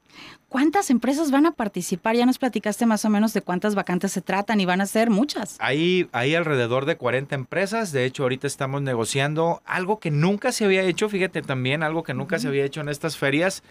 ¿Cuántas 0.50 0.90
empresas 0.90 1.30
van 1.30 1.46
a 1.46 1.52
participar? 1.52 2.16
Ya 2.16 2.26
nos 2.26 2.40
platicaste 2.40 2.88
más 2.88 3.06
o 3.06 3.10
menos 3.12 3.34
de 3.34 3.42
cuántas 3.42 3.76
vacantes 3.76 4.12
se 4.12 4.22
tratan 4.22 4.60
y 4.60 4.66
van 4.66 4.82
a 4.82 4.88
ser 4.88 5.12
muchas. 5.12 5.58
Hay, 5.60 6.10
hay 6.14 6.34
alrededor 6.34 6.86
de 6.86 6.98
40 6.98 7.36
empresas. 7.36 7.92
De 7.92 8.06
hecho, 8.06 8.24
ahorita 8.24 8.48
estamos 8.48 8.82
negociando 8.82 9.62
algo 9.66 10.00
que 10.00 10.10
nunca 10.10 10.52
se 10.52 10.66
había 10.66 10.82
hecho. 10.82 11.08
Fíjate 11.08 11.44
también, 11.44 11.84
algo 11.84 12.02
que 12.02 12.16
nunca 12.16 12.40
se 12.40 12.48
había 12.48 12.66
hecho 12.66 12.82
en 12.82 12.90
estas 12.90 13.18
ferias 13.18 13.62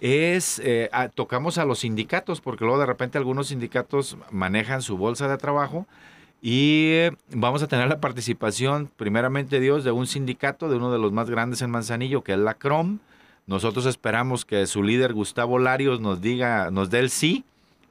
es, 0.00 0.62
eh, 0.64 0.88
tocamos 1.14 1.58
a 1.58 1.66
los 1.66 1.80
sindicatos, 1.80 2.40
porque 2.40 2.64
luego 2.64 2.80
de 2.80 2.86
repente 2.86 3.18
algunos 3.18 3.48
sindicatos 3.48 4.16
manejan 4.30 4.80
su 4.80 4.96
bolsa 4.96 5.28
de 5.28 5.36
trabajo 5.36 5.86
y 6.40 7.08
vamos 7.30 7.62
a 7.62 7.66
tener 7.66 7.88
la 7.88 8.00
participación, 8.00 8.90
primeramente 8.96 9.58
Dios, 9.58 9.82
de 9.82 9.90
un 9.90 10.06
sindicato, 10.06 10.68
de 10.68 10.76
uno 10.76 10.92
de 10.92 10.98
los 10.98 11.12
más 11.12 11.28
grandes 11.28 11.62
en 11.62 11.70
Manzanillo, 11.70 12.22
que 12.22 12.32
es 12.32 12.38
la 12.38 12.54
CROM. 12.54 12.98
Nosotros 13.46 13.86
esperamos 13.86 14.44
que 14.44 14.66
su 14.66 14.82
líder 14.82 15.14
Gustavo 15.14 15.58
Larios 15.58 16.00
nos 16.00 16.20
diga, 16.20 16.70
nos 16.70 16.90
dé 16.90 17.00
el 17.00 17.10
sí, 17.10 17.44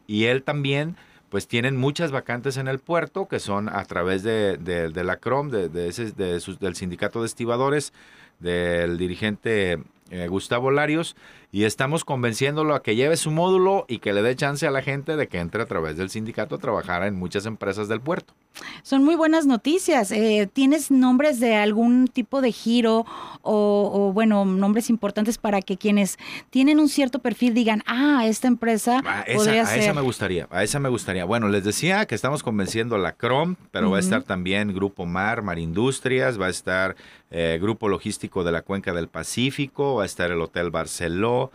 y 0.05 0.25
él 0.25 0.43
también, 0.43 0.95
pues 1.29 1.47
tienen 1.47 1.75
muchas 1.75 2.11
vacantes 2.11 2.55
en 2.55 2.69
el 2.69 2.79
puerto, 2.79 3.27
que 3.27 3.39
son 3.39 3.67
a 3.67 3.83
través 3.83 4.23
de, 4.23 4.57
la 4.95 5.17
CROM, 5.17 5.49
de, 5.49 5.87
ese, 5.87 6.11
del 6.11 6.75
sindicato 6.75 7.19
de 7.21 7.27
estibadores, 7.27 7.91
del 8.39 8.97
dirigente 8.97 9.79
eh, 10.09 10.27
Gustavo 10.29 10.71
Larios, 10.71 11.17
y 11.51 11.63
estamos 11.63 12.03
convenciéndolo 12.03 12.75
a 12.75 12.83
que 12.83 12.95
lleve 12.95 13.15
su 13.15 13.31
módulo 13.31 13.85
y 13.87 13.99
que 13.99 14.13
le 14.13 14.21
dé 14.21 14.35
chance 14.35 14.67
a 14.67 14.71
la 14.71 14.81
gente 14.81 15.15
de 15.15 15.27
que 15.27 15.39
entre 15.39 15.63
a 15.63 15.65
través 15.65 15.97
del 15.97 16.09
sindicato 16.09 16.55
a 16.55 16.57
trabajar 16.57 17.03
en 17.03 17.15
muchas 17.15 17.45
empresas 17.45 17.87
del 17.87 18.01
puerto. 18.01 18.33
Son 18.83 19.03
muy 19.03 19.15
buenas 19.15 19.45
noticias. 19.45 20.11
Eh, 20.11 20.49
¿Tienes 20.51 20.91
nombres 20.91 21.39
de 21.39 21.55
algún 21.55 22.07
tipo 22.07 22.41
de 22.41 22.51
giro 22.51 23.05
o, 23.41 24.11
bueno, 24.13 24.45
nombres 24.45 24.89
importantes 24.89 25.37
para 25.37 25.61
que 25.61 25.77
quienes 25.77 26.17
tienen 26.49 26.79
un 26.79 26.89
cierto 26.89 27.19
perfil 27.19 27.53
digan, 27.53 27.83
ah, 27.85 28.25
esta 28.25 28.47
empresa 28.47 29.01
a 29.05 29.21
esa, 29.21 29.37
podría 29.37 29.61
a 29.63 29.65
ser... 29.67 29.79
esa 29.79 29.93
me 29.93 30.01
gustaría, 30.01 30.47
a 30.51 30.63
esa 30.63 30.79
me 30.79 30.89
gustaría. 30.89 31.23
Bueno, 31.23 31.47
les 31.47 31.63
decía 31.63 32.05
que 32.07 32.15
estamos 32.15 32.43
convenciendo 32.43 32.95
a 32.95 32.99
la 32.99 33.13
CROM, 33.13 33.55
pero 33.71 33.89
va 33.91 33.97
a 33.97 34.01
estar 34.01 34.23
también 34.23 34.73
Grupo 34.73 35.05
Mar, 35.05 35.43
Mar 35.43 35.59
Industrias, 35.59 36.39
va 36.39 36.47
a 36.47 36.49
estar 36.49 36.95
eh, 37.29 37.60
Grupo 37.62 37.89
Logístico 37.89 38.43
de 38.43 38.51
la 38.51 38.62
Cuenca 38.62 38.93
del 38.93 39.10
Pacífico, 39.10 39.96
va 39.96 40.03
a 40.03 40.05
estar 40.05 40.31
el 40.31 40.41
Hotel 40.41 40.72
Barceló, 40.72 41.51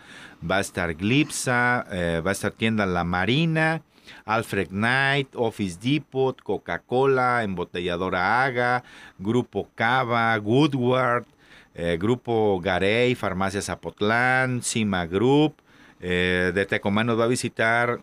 va 0.48 0.58
a 0.58 0.60
estar 0.60 0.94
Glipsa, 0.94 1.86
eh, 1.90 2.22
va 2.24 2.30
a 2.30 2.32
estar 2.32 2.52
Tienda 2.52 2.84
La 2.84 3.04
Marina, 3.04 3.82
Alfred 4.26 4.68
Knight, 4.68 5.28
Office 5.34 5.78
Depot, 5.80 6.38
Coca-Cola, 6.42 7.42
Embotelladora 7.42 8.44
Aga, 8.44 8.84
Grupo 9.18 9.68
Cava, 9.74 10.38
Woodward, 10.38 11.24
eh, 11.74 11.96
Grupo 11.98 12.60
Garey, 12.60 13.14
Farmacia 13.14 13.62
Zapotlán, 13.62 14.62
Cima 14.62 15.06
Group, 15.06 15.56
de 16.00 16.66
Tecomán 16.68 17.06
nos 17.06 17.16
va 17.16 17.24
a 17.24 17.28
visitar 17.28 18.00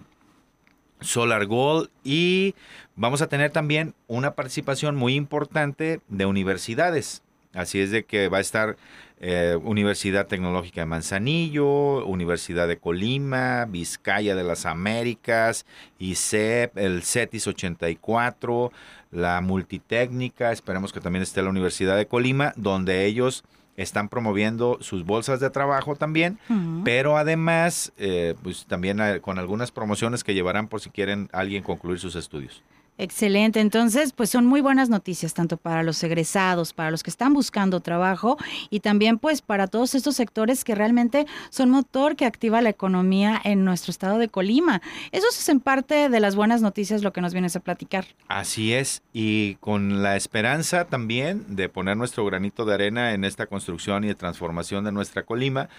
Solar 1.02 1.46
Gold 1.48 1.90
y 2.02 2.56
vamos 2.96 3.22
a 3.22 3.28
tener 3.28 3.52
también 3.52 3.94
una 4.08 4.36
participación 4.36 4.96
muy 4.96 5.16
importante 5.16 6.00
de 6.08 6.26
universidades. 6.26 7.24
Así 7.54 7.80
es 7.80 7.92
de 7.92 8.06
que 8.06 8.30
va 8.30 8.38
a 8.38 8.42
estar 8.42 8.78
eh, 9.20 9.58
Universidad 9.64 10.28
Tecnológica 10.28 10.82
de 10.82 10.86
Manzanillo, 10.86 12.06
Universidad 12.06 12.68
de 12.68 12.78
Colima, 12.78 13.66
Vizcaya 13.66 14.36
de 14.36 14.44
las 14.44 14.66
Américas, 14.66 15.66
ICEP, 15.98 16.78
el 16.78 17.04
CETIS 17.04 17.48
84, 17.48 18.72
la 19.12 19.42
Multitécnica, 19.42 20.52
esperemos 20.52 20.94
que 20.94 21.02
también 21.02 21.24
esté 21.24 21.42
la 21.42 21.50
Universidad 21.50 21.98
de 21.98 22.06
Colima, 22.06 22.54
donde 22.56 23.06
ellos 23.06 23.44
están 23.76 24.10
promoviendo 24.10 24.78
sus 24.82 25.06
bolsas 25.06 25.40
de 25.40 25.50
trabajo 25.50 25.96
también, 25.96 26.38
pero 26.84 27.18
además, 27.18 27.94
eh, 27.98 28.36
pues 28.44 28.66
también 28.66 29.00
eh, 29.00 29.22
con 29.22 29.40
algunas 29.40 29.72
promociones 29.72 30.24
que 30.24 30.34
llevarán 30.34 30.68
por 30.68 30.82
si 30.82 30.90
quieren 30.90 31.30
alguien 31.32 31.64
concluir 31.64 31.98
sus 32.00 32.16
estudios. 32.16 32.62
Excelente, 33.02 33.62
entonces 33.62 34.12
pues 34.12 34.30
son 34.30 34.46
muy 34.46 34.60
buenas 34.60 34.90
noticias 34.90 35.34
tanto 35.34 35.56
para 35.56 35.84
los 35.84 36.04
egresados, 36.04 36.74
para 36.74 36.92
los 36.92 37.02
que 37.02 37.10
están 37.10 37.34
buscando 37.34 37.80
trabajo 37.80 38.38
y 38.70 38.82
también 38.82 39.20
pues 39.20 39.42
para 39.42 39.68
todos 39.68 39.96
estos 39.96 40.18
sectores 40.18 40.66
que 40.66 40.76
realmente 40.76 41.26
son 41.50 41.70
motor 41.70 42.18
que 42.18 42.26
activa 42.26 42.62
la 42.62 42.68
economía 42.68 43.40
en 43.46 43.64
nuestro 43.64 43.92
estado 43.92 44.18
de 44.18 44.28
Colima. 44.28 44.82
Eso 45.14 45.28
es 45.30 45.48
en 45.48 45.62
parte 45.62 46.10
de 46.10 46.20
las 46.20 46.36
buenas 46.36 46.62
noticias 46.62 47.02
lo 47.02 47.14
que 47.14 47.22
nos 47.22 47.32
vienes 47.32 47.56
a 47.56 47.62
platicar. 47.62 48.06
Así 48.28 48.74
es, 48.74 49.02
y 49.14 49.56
con 49.62 50.04
la 50.04 50.18
esperanza 50.18 50.84
también 50.84 51.56
de 51.56 51.70
poner 51.70 51.96
nuestro 51.96 52.26
granito 52.26 52.66
de 52.66 52.74
arena 52.74 53.14
en 53.14 53.24
esta 53.24 53.46
construcción 53.46 54.04
y 54.04 54.08
de 54.08 54.16
transformación 54.16 54.84
de 54.84 54.92
nuestra 54.92 55.24
Colima, 55.24 55.70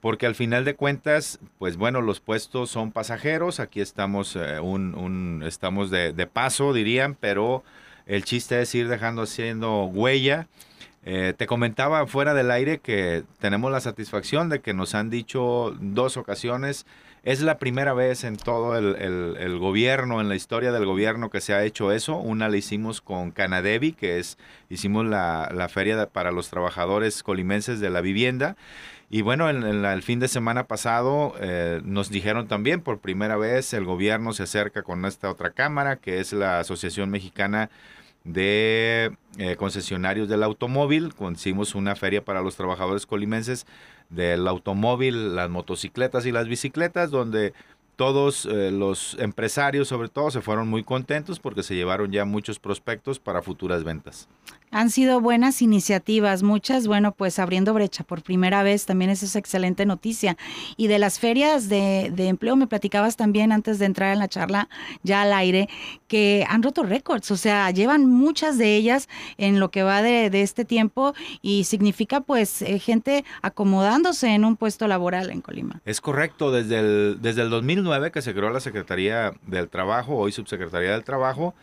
porque 0.00 0.26
al 0.26 0.34
final 0.34 0.64
de 0.64 0.74
cuentas, 0.74 1.38
pues 1.58 1.76
bueno, 1.76 2.00
los 2.00 2.20
puestos 2.20 2.70
son 2.70 2.90
pasajeros, 2.92 3.60
aquí 3.60 3.80
estamos, 3.80 4.36
eh, 4.36 4.58
un, 4.60 4.94
un- 4.94 5.42
estamos 5.46 5.90
de, 5.90 6.12
de 6.12 6.26
paso, 6.26 6.72
dirían, 6.72 7.14
pero 7.18 7.62
el 8.06 8.24
chiste 8.24 8.60
es 8.62 8.74
ir 8.74 8.88
dejando 8.88 9.22
haciendo 9.22 9.84
huella. 9.84 10.48
Eh, 11.04 11.32
te 11.36 11.46
comentaba 11.46 12.06
fuera 12.06 12.34
del 12.34 12.50
aire 12.50 12.78
que 12.78 13.24
tenemos 13.38 13.72
la 13.72 13.80
satisfacción 13.80 14.48
de 14.50 14.60
que 14.60 14.74
nos 14.74 14.94
han 14.94 15.08
dicho 15.08 15.74
dos 15.80 16.16
ocasiones, 16.18 16.84
es 17.22 17.42
la 17.42 17.58
primera 17.58 17.92
vez 17.94 18.24
en 18.24 18.36
todo 18.36 18.76
el, 18.78 18.96
el- 18.96 19.58
gobierno, 19.58 20.20
en 20.22 20.28
la 20.30 20.34
historia 20.36 20.72
del 20.72 20.86
gobierno 20.86 21.28
que 21.30 21.40
se 21.42 21.52
ha 21.54 21.64
hecho 21.64 21.92
eso. 21.92 22.16
Una 22.16 22.48
la 22.48 22.56
hicimos 22.56 23.00
con 23.02 23.30
Canadevi, 23.30 23.92
que 23.92 24.18
es, 24.18 24.38
hicimos 24.70 25.04
la, 25.06 25.50
la 25.54 25.68
feria 25.68 26.06
para 26.06 26.32
los 26.32 26.48
trabajadores 26.48 27.22
colimenses 27.22 27.78
de 27.80 27.90
la 27.90 28.00
vivienda. 28.00 28.56
Y 29.12 29.22
bueno, 29.22 29.50
en, 29.50 29.82
la- 29.82 29.92
el 29.92 30.02
fin 30.02 30.20
de 30.20 30.28
semana 30.28 30.68
pasado 30.68 31.34
eh, 31.40 31.80
nos 31.84 32.10
dijeron 32.10 32.46
también 32.46 32.80
por 32.80 33.00
primera 33.00 33.36
vez 33.36 33.74
el 33.74 33.84
gobierno 33.84 34.32
se 34.32 34.44
acerca 34.44 34.82
con 34.84 35.04
esta 35.04 35.28
otra 35.30 35.50
cámara, 35.50 35.96
que 35.96 36.20
es 36.20 36.32
la 36.32 36.60
Asociación 36.60 37.10
Mexicana 37.10 37.70
de 38.22 39.10
eh, 39.38 39.56
Concesionarios 39.56 40.28
del 40.28 40.44
Automóvil. 40.44 41.12
Hicimos 41.32 41.74
una 41.74 41.96
feria 41.96 42.24
para 42.24 42.40
los 42.40 42.54
trabajadores 42.54 43.04
colimenses 43.04 43.66
del 44.10 44.46
automóvil, 44.46 45.34
las 45.34 45.50
motocicletas 45.50 46.24
y 46.26 46.30
las 46.32 46.46
bicicletas, 46.46 47.10
donde 47.10 47.52
todos 47.96 48.46
eh, 48.46 48.70
los 48.70 49.16
empresarios 49.18 49.88
sobre 49.88 50.08
todo 50.08 50.30
se 50.30 50.40
fueron 50.40 50.68
muy 50.68 50.84
contentos 50.84 51.40
porque 51.40 51.64
se 51.64 51.74
llevaron 51.74 52.12
ya 52.12 52.24
muchos 52.24 52.60
prospectos 52.60 53.18
para 53.18 53.42
futuras 53.42 53.82
ventas. 53.82 54.28
Han 54.70 54.90
sido 54.90 55.20
buenas 55.20 55.62
iniciativas, 55.62 56.42
muchas, 56.42 56.86
bueno, 56.86 57.12
pues 57.12 57.38
abriendo 57.38 57.74
brecha 57.74 58.04
por 58.04 58.22
primera 58.22 58.62
vez, 58.62 58.86
también 58.86 59.10
esa 59.10 59.26
es 59.26 59.34
excelente 59.34 59.84
noticia. 59.84 60.36
Y 60.76 60.86
de 60.86 60.98
las 60.98 61.18
ferias 61.18 61.68
de, 61.68 62.12
de 62.14 62.28
empleo, 62.28 62.54
me 62.54 62.66
platicabas 62.68 63.16
también 63.16 63.50
antes 63.50 63.78
de 63.78 63.86
entrar 63.86 64.12
en 64.12 64.20
la 64.20 64.28
charla 64.28 64.68
ya 65.02 65.22
al 65.22 65.32
aire, 65.32 65.68
que 66.06 66.46
han 66.48 66.62
roto 66.62 66.82
récords, 66.84 67.30
o 67.30 67.36
sea, 67.36 67.70
llevan 67.70 68.06
muchas 68.06 68.58
de 68.58 68.76
ellas 68.76 69.08
en 69.38 69.58
lo 69.58 69.70
que 69.70 69.82
va 69.82 70.02
de, 70.02 70.30
de 70.30 70.42
este 70.42 70.64
tiempo 70.64 71.14
y 71.42 71.64
significa 71.64 72.20
pues 72.20 72.62
eh, 72.62 72.78
gente 72.78 73.24
acomodándose 73.42 74.28
en 74.28 74.44
un 74.44 74.56
puesto 74.56 74.86
laboral 74.86 75.30
en 75.30 75.40
Colima. 75.40 75.80
Es 75.84 76.00
correcto, 76.00 76.52
desde 76.52 76.78
el, 76.78 77.18
desde 77.20 77.42
el 77.42 77.50
2009 77.50 78.12
que 78.12 78.22
se 78.22 78.34
creó 78.34 78.50
la 78.50 78.60
Secretaría 78.60 79.32
del 79.46 79.68
Trabajo, 79.68 80.16
hoy 80.16 80.32
Subsecretaría 80.32 80.92
del 80.92 81.04
Trabajo, 81.04 81.54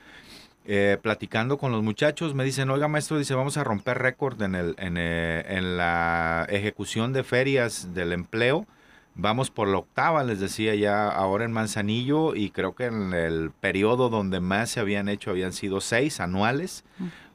eh, 0.69 0.97
platicando 1.01 1.57
con 1.57 1.71
los 1.71 1.81
muchachos, 1.81 2.35
me 2.35 2.43
dicen, 2.43 2.69
oiga 2.69 2.89
maestro, 2.89 3.17
dice, 3.17 3.33
vamos 3.33 3.55
a 3.55 3.63
romper 3.63 3.99
récord 3.99 4.41
en, 4.41 4.53
el, 4.53 4.75
en, 4.77 4.97
eh, 4.97 5.45
en 5.47 5.77
la 5.77 6.45
ejecución 6.49 7.13
de 7.13 7.23
ferias 7.23 7.93
del 7.93 8.11
empleo. 8.11 8.67
Vamos 9.15 9.49
por 9.49 9.69
la 9.69 9.77
octava, 9.77 10.25
les 10.25 10.41
decía 10.41 10.75
ya 10.75 11.07
ahora 11.07 11.45
en 11.45 11.53
Manzanillo, 11.53 12.35
y 12.35 12.51
creo 12.51 12.75
que 12.75 12.85
en 12.85 13.13
el 13.13 13.49
periodo 13.51 14.09
donde 14.09 14.41
más 14.41 14.69
se 14.69 14.81
habían 14.81 15.07
hecho 15.07 15.31
habían 15.31 15.53
sido 15.53 15.79
seis 15.79 16.19
anuales. 16.19 16.83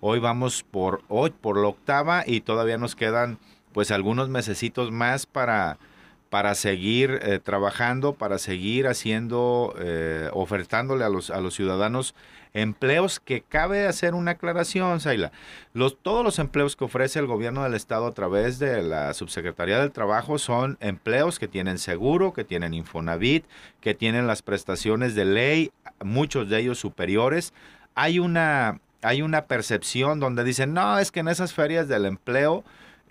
Hoy 0.00 0.18
vamos 0.18 0.62
por 0.62 1.02
hoy 1.08 1.30
por 1.30 1.56
la 1.56 1.68
octava 1.68 2.24
y 2.26 2.42
todavía 2.42 2.76
nos 2.76 2.94
quedan 2.94 3.38
pues 3.72 3.90
algunos 3.90 4.28
mesecitos 4.28 4.92
más 4.92 5.24
para, 5.24 5.78
para 6.32 6.54
seguir 6.54 7.20
eh, 7.20 7.40
trabajando, 7.40 8.14
para 8.14 8.38
seguir 8.38 8.86
haciendo, 8.86 9.74
eh, 9.78 10.30
ofertándole 10.32 11.04
a 11.04 11.10
los, 11.10 11.28
a 11.28 11.42
los 11.42 11.52
ciudadanos 11.52 12.14
empleos 12.54 13.20
que 13.20 13.42
cabe 13.42 13.86
hacer 13.86 14.14
una 14.14 14.30
aclaración, 14.30 15.00
Saila. 15.00 15.30
Los, 15.74 15.98
todos 15.98 16.24
los 16.24 16.38
empleos 16.38 16.74
que 16.74 16.84
ofrece 16.84 17.18
el 17.18 17.26
gobierno 17.26 17.64
del 17.64 17.74
estado 17.74 18.06
a 18.06 18.12
través 18.12 18.58
de 18.58 18.80
la 18.82 19.12
Subsecretaría 19.12 19.78
del 19.78 19.92
Trabajo 19.92 20.38
son 20.38 20.78
empleos 20.80 21.38
que 21.38 21.48
tienen 21.48 21.76
seguro, 21.76 22.32
que 22.32 22.44
tienen 22.44 22.72
Infonavit, 22.72 23.44
que 23.82 23.92
tienen 23.92 24.26
las 24.26 24.40
prestaciones 24.40 25.14
de 25.14 25.26
ley, 25.26 25.70
muchos 26.02 26.48
de 26.48 26.60
ellos 26.60 26.78
superiores. 26.78 27.52
Hay 27.94 28.18
una, 28.18 28.80
hay 29.02 29.20
una 29.20 29.44
percepción 29.44 30.18
donde 30.18 30.44
dicen, 30.44 30.72
no, 30.72 30.98
es 30.98 31.12
que 31.12 31.20
en 31.20 31.28
esas 31.28 31.52
ferias 31.52 31.88
del 31.88 32.06
empleo 32.06 32.64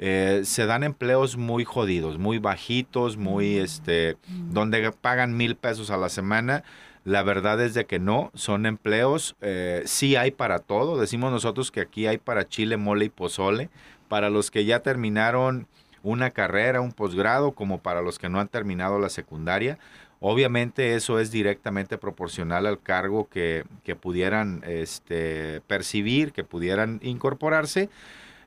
eh, 0.04 0.42
se 0.46 0.66
dan 0.66 0.84
empleos 0.84 1.38
muy 1.38 1.64
jodidos, 1.64 2.18
muy 2.18 2.40
bajitos, 2.40 3.18
muy, 3.18 3.60
este, 3.60 4.18
donde 4.50 4.92
pagan 4.92 5.38
mil 5.38 5.56
pesos 5.56 5.92
a 5.92 5.98
la 5.98 6.10
semana. 6.10 6.64
La 7.04 7.22
verdad 7.22 7.62
es 7.62 7.76
de 7.76 7.86
que 7.86 8.00
no, 8.00 8.32
son 8.34 8.66
empleos, 8.66 9.36
eh, 9.42 9.84
sí 9.86 10.16
hay 10.16 10.32
para 10.32 10.58
todo. 10.58 11.00
Decimos 11.00 11.32
nosotros 11.32 11.70
que 11.70 11.82
aquí 11.82 12.08
hay 12.08 12.18
para 12.18 12.48
chile, 12.48 12.78
mole 12.78 13.06
y 13.06 13.10
pozole, 13.10 13.70
para 14.08 14.32
los 14.32 14.50
que 14.50 14.66
ya 14.66 14.80
terminaron 14.80 15.68
una 16.02 16.32
carrera, 16.32 16.82
un 16.82 16.94
posgrado, 16.94 17.52
como 17.52 17.80
para 17.80 18.02
los 18.02 18.18
que 18.18 18.28
no 18.28 18.40
han 18.40 18.48
terminado 18.48 18.98
la 18.98 19.10
secundaria. 19.10 19.78
Obviamente 20.20 20.96
eso 20.96 21.20
es 21.20 21.30
directamente 21.30 22.00
proporcional 22.00 22.66
al 22.66 22.80
cargo 22.80 23.30
que, 23.30 23.66
que 23.84 23.96
pudieran 23.96 24.64
este, 24.66 25.62
percibir, 25.68 26.32
que 26.32 26.44
pudieran 26.44 27.00
incorporarse, 27.04 27.90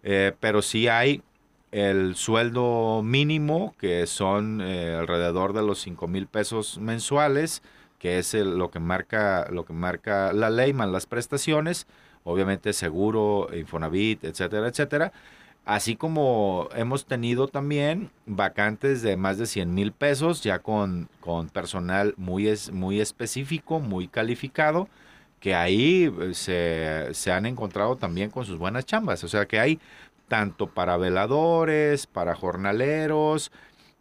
eh, 0.02 0.32
pero 0.40 0.60
sí 0.60 0.88
hay 0.88 1.22
el 1.74 2.14
sueldo 2.14 3.02
mínimo, 3.02 3.74
que 3.80 4.06
son 4.06 4.60
eh, 4.60 4.94
alrededor 4.94 5.54
de 5.54 5.62
los 5.62 5.80
5 5.80 6.06
mil 6.06 6.28
pesos 6.28 6.78
mensuales, 6.78 7.62
que 7.98 8.20
es 8.20 8.32
lo, 8.34 8.70
que 8.70 8.78
marca, 8.78 9.48
lo 9.50 9.64
que 9.64 9.72
marca 9.72 10.32
la 10.32 10.50
ley 10.50 10.72
más 10.72 10.88
las 10.88 11.06
prestaciones, 11.06 11.88
obviamente 12.22 12.72
seguro, 12.72 13.48
Infonavit, 13.52 14.22
etcétera, 14.22 14.68
etcétera. 14.68 15.12
Así 15.64 15.96
como 15.96 16.68
hemos 16.76 17.06
tenido 17.06 17.48
también 17.48 18.10
vacantes 18.24 19.02
de 19.02 19.16
más 19.16 19.38
de 19.38 19.46
100 19.46 19.74
mil 19.74 19.90
pesos, 19.90 20.44
ya 20.44 20.60
con, 20.60 21.08
con 21.18 21.48
personal 21.48 22.14
muy, 22.16 22.46
es, 22.46 22.70
muy 22.70 23.00
específico, 23.00 23.80
muy 23.80 24.06
calificado, 24.06 24.88
que 25.40 25.56
ahí 25.56 26.04
eh, 26.20 26.34
se, 26.34 27.08
se 27.14 27.32
han 27.32 27.46
encontrado 27.46 27.96
también 27.96 28.30
con 28.30 28.44
sus 28.44 28.58
buenas 28.58 28.86
chambas. 28.86 29.24
O 29.24 29.28
sea 29.28 29.46
que 29.46 29.58
hay 29.58 29.80
tanto 30.34 30.66
para 30.66 30.96
veladores, 30.96 32.08
para 32.08 32.34
jornaleros, 32.34 33.52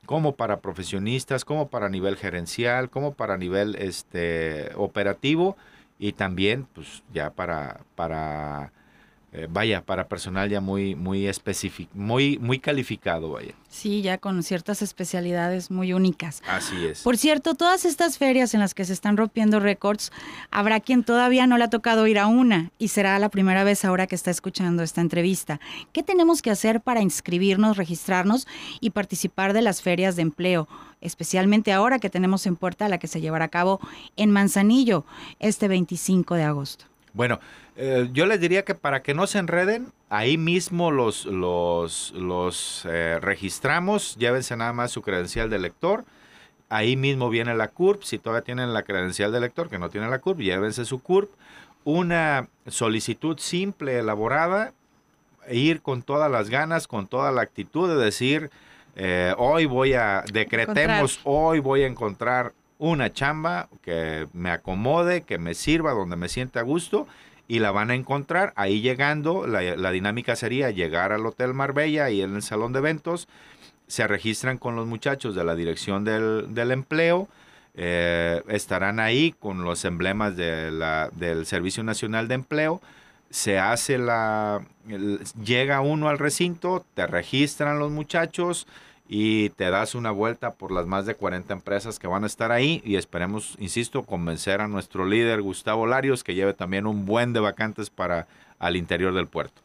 como 0.07 0.35
para 0.35 0.61
profesionistas, 0.61 1.45
como 1.45 1.67
para 1.69 1.89
nivel 1.89 2.17
gerencial, 2.17 2.89
como 2.89 3.13
para 3.13 3.37
nivel 3.37 3.75
este, 3.75 4.71
operativo 4.75 5.55
y 5.99 6.13
también 6.13 6.65
pues 6.73 7.03
ya 7.13 7.29
para, 7.29 7.81
para 7.93 8.73
eh, 9.35 9.47
vaya, 9.49 9.81
para 9.81 10.07
personal 10.07 10.47
ya 10.47 10.61
muy, 10.61 10.93
muy 10.93 11.25
específico, 11.25 11.91
muy, 11.95 12.37
muy 12.37 12.59
calificado, 12.59 13.31
vaya. 13.31 13.55
Sí, 13.67 14.03
ya 14.03 14.19
con 14.19 14.43
ciertas 14.43 14.83
especialidades 14.83 15.71
muy 15.71 15.91
únicas. 15.91 16.43
Así 16.47 16.85
es. 16.85 17.01
Por 17.01 17.17
cierto, 17.17 17.55
todas 17.55 17.83
estas 17.85 18.19
ferias 18.19 18.53
en 18.53 18.59
las 18.59 18.75
que 18.75 18.85
se 18.85 18.93
están 18.93 19.17
rompiendo 19.17 19.59
récords, 19.59 20.11
habrá 20.51 20.79
quien 20.81 21.03
todavía 21.03 21.47
no 21.47 21.57
le 21.57 21.63
ha 21.63 21.69
tocado 21.71 22.05
ir 22.05 22.19
a 22.19 22.27
una 22.27 22.69
y 22.77 22.89
será 22.89 23.17
la 23.17 23.29
primera 23.29 23.63
vez 23.63 23.83
ahora 23.85 24.05
que 24.05 24.13
está 24.13 24.29
escuchando 24.29 24.83
esta 24.83 25.01
entrevista. 25.01 25.59
¿Qué 25.93 26.03
tenemos 26.03 26.43
que 26.43 26.51
hacer 26.51 26.81
para 26.81 27.01
inscribirnos, 27.01 27.77
registrarnos 27.77 28.47
y 28.81 28.91
participar 28.91 29.53
de 29.53 29.63
las 29.63 29.81
ferias 29.81 30.15
de 30.15 30.21
empleo? 30.21 30.67
Especialmente 31.01 31.73
ahora 31.73 31.97
que 31.97 32.11
tenemos 32.11 32.45
en 32.45 32.55
puerta 32.55 32.87
la 32.87 32.99
que 32.99 33.07
se 33.07 33.19
llevará 33.19 33.45
a 33.45 33.49
cabo 33.49 33.79
en 34.15 34.29
Manzanillo 34.29 35.05
este 35.39 35.67
25 35.67 36.35
de 36.35 36.43
agosto. 36.43 36.92
Bueno, 37.13 37.39
eh, 37.75 38.09
yo 38.11 38.25
les 38.25 38.39
diría 38.39 38.65
que 38.65 38.73
para 38.75 39.03
que 39.03 39.13
no 39.13 39.27
se 39.27 39.37
enreden, 39.37 39.91
ahí 40.09 40.37
mismo 40.37 40.89
los, 40.91 41.25
los, 41.25 42.11
los 42.15 42.85
eh, 42.89 43.19
registramos, 43.21 44.15
llévense 44.17 44.57
nada 44.57 44.73
más 44.73 44.91
su 44.91 45.01
credencial 45.01 45.49
de 45.49 45.59
lector. 45.59 46.05
Ahí 46.69 46.95
mismo 46.95 47.29
viene 47.29 47.53
la 47.53 47.67
CURP, 47.67 48.01
si 48.01 48.17
todavía 48.17 48.43
tienen 48.43 48.73
la 48.73 48.81
credencial 48.81 49.31
de 49.31 49.39
lector 49.39 49.69
que 49.69 49.77
no 49.77 49.89
tienen 49.89 50.09
la 50.09 50.19
CURP, 50.19 50.39
llévense 50.39 50.85
su 50.85 51.03
CURP. 51.03 51.29
Una 51.83 52.47
solicitud 52.65 53.37
simple, 53.37 53.99
elaborada, 53.99 54.73
e 55.45 55.57
ir 55.57 55.81
con 55.81 56.01
todas 56.01 56.31
las 56.31 56.49
ganas, 56.49 56.87
con 56.87 57.05
toda 57.05 57.31
la 57.31 57.41
actitud 57.41 57.89
de 57.89 58.03
decir, 58.03 58.49
eh, 58.95 59.35
hoy 59.37 59.65
voy 59.65 59.93
a, 59.93 60.23
decretemos, 60.31 61.19
hoy 61.23 61.59
voy 61.59 61.83
a 61.83 61.87
encontrar 61.87 62.53
una 62.77 63.13
chamba 63.13 63.69
que 63.81 64.27
me 64.33 64.49
acomode, 64.49 65.21
que 65.21 65.37
me 65.37 65.53
sirva, 65.53 65.91
donde 65.91 66.15
me 66.15 66.29
sienta 66.29 66.61
a 66.61 66.63
gusto 66.63 67.07
y 67.47 67.59
la 67.59 67.71
van 67.71 67.91
a 67.91 67.95
encontrar 67.95 68.53
ahí 68.55 68.81
llegando. 68.81 69.47
La, 69.47 69.91
dinámica 69.91 70.35
sería 70.35 70.71
llegar 70.71 71.11
al 71.11 71.25
Hotel 71.25 71.53
Marbella 71.53 72.09
y 72.09 72.21
en 72.21 72.35
el 72.35 72.41
salón 72.41 72.73
de 72.73 72.79
eventos. 72.79 73.27
Se 73.87 74.07
registran 74.07 74.57
con 74.57 74.75
los 74.75 74.87
muchachos 74.87 75.35
de 75.35 75.43
la 75.43 75.55
dirección 75.55 76.03
del, 76.03 76.71
empleo. 76.71 77.27
Eh, 77.75 78.41
estarán 78.47 78.99
ahí 78.99 79.33
con 79.39 79.63
los 79.63 79.83
emblemas 79.85 80.35
de 80.35 80.71
la, 80.71 81.09
del 81.13 81.45
Servicio 81.45 81.83
Nacional 81.83 82.27
de 82.27 82.35
Empleo. 82.35 82.81
Se 83.29 83.59
hace 83.59 83.97
la. 83.97 84.65
llega 85.43 85.81
uno 85.81 86.07
al 86.07 86.19
recinto, 86.19 86.85
te 86.93 87.07
registran 87.07 87.79
los 87.79 87.91
muchachos 87.91 88.67
y 89.07 89.49
te 89.49 89.69
das 89.69 89.95
una 89.95 90.11
vuelta 90.11 90.53
por 90.53 90.71
las 90.71 90.85
más 90.85 91.05
de 91.05 91.15
40 91.15 91.53
empresas 91.53 91.99
que 91.99 92.07
van 92.07 92.23
a 92.23 92.27
estar 92.27 92.51
ahí 92.51 92.81
y 92.85 92.95
esperemos, 92.95 93.55
insisto, 93.59 94.03
convencer 94.03 94.61
a 94.61 94.67
nuestro 94.67 95.05
líder 95.05 95.41
Gustavo 95.41 95.85
Larios 95.85 96.23
que 96.23 96.35
lleve 96.35 96.53
también 96.53 96.87
un 96.87 97.05
buen 97.05 97.33
de 97.33 97.39
vacantes 97.39 97.89
para 97.89 98.27
al 98.59 98.77
interior 98.77 99.13
del 99.13 99.27
puerto. 99.27 99.61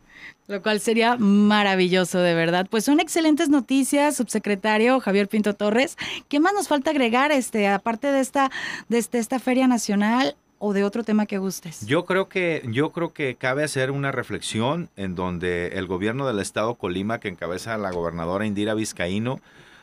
Lo 0.48 0.62
cual 0.62 0.80
sería 0.80 1.16
maravilloso, 1.16 2.18
de 2.18 2.34
verdad. 2.34 2.66
Pues 2.68 2.84
son 2.84 3.00
excelentes 3.00 3.48
noticias, 3.48 4.16
subsecretario 4.16 4.98
Javier 4.98 5.28
Pinto 5.28 5.54
Torres. 5.54 5.96
¿Qué 6.28 6.40
más 6.40 6.54
nos 6.54 6.68
falta 6.68 6.90
agregar, 6.90 7.30
este, 7.30 7.68
aparte 7.68 8.10
de 8.10 8.20
esta, 8.20 8.50
de 8.88 8.98
este, 8.98 9.18
esta 9.18 9.38
Feria 9.38 9.68
Nacional? 9.68 10.36
O 10.58 10.72
de 10.72 10.84
otro 10.84 11.04
tema 11.04 11.26
que 11.26 11.38
gustes? 11.38 11.86
Yo 11.86 12.04
creo 12.04 12.28
que, 12.28 12.62
yo 12.66 12.90
creo 12.90 13.12
que 13.12 13.34
cabe 13.34 13.64
hacer 13.64 13.90
una 13.90 14.12
reflexión 14.12 14.88
en 14.96 15.14
donde 15.14 15.68
el 15.74 15.86
gobierno 15.86 16.26
del 16.26 16.38
estado 16.38 16.74
Colima, 16.74 17.20
que 17.20 17.28
encabeza 17.28 17.78
la 17.78 17.90
gobernadora 17.90 18.46
Indira 18.46 18.74
Vizcaíno, 18.74 19.40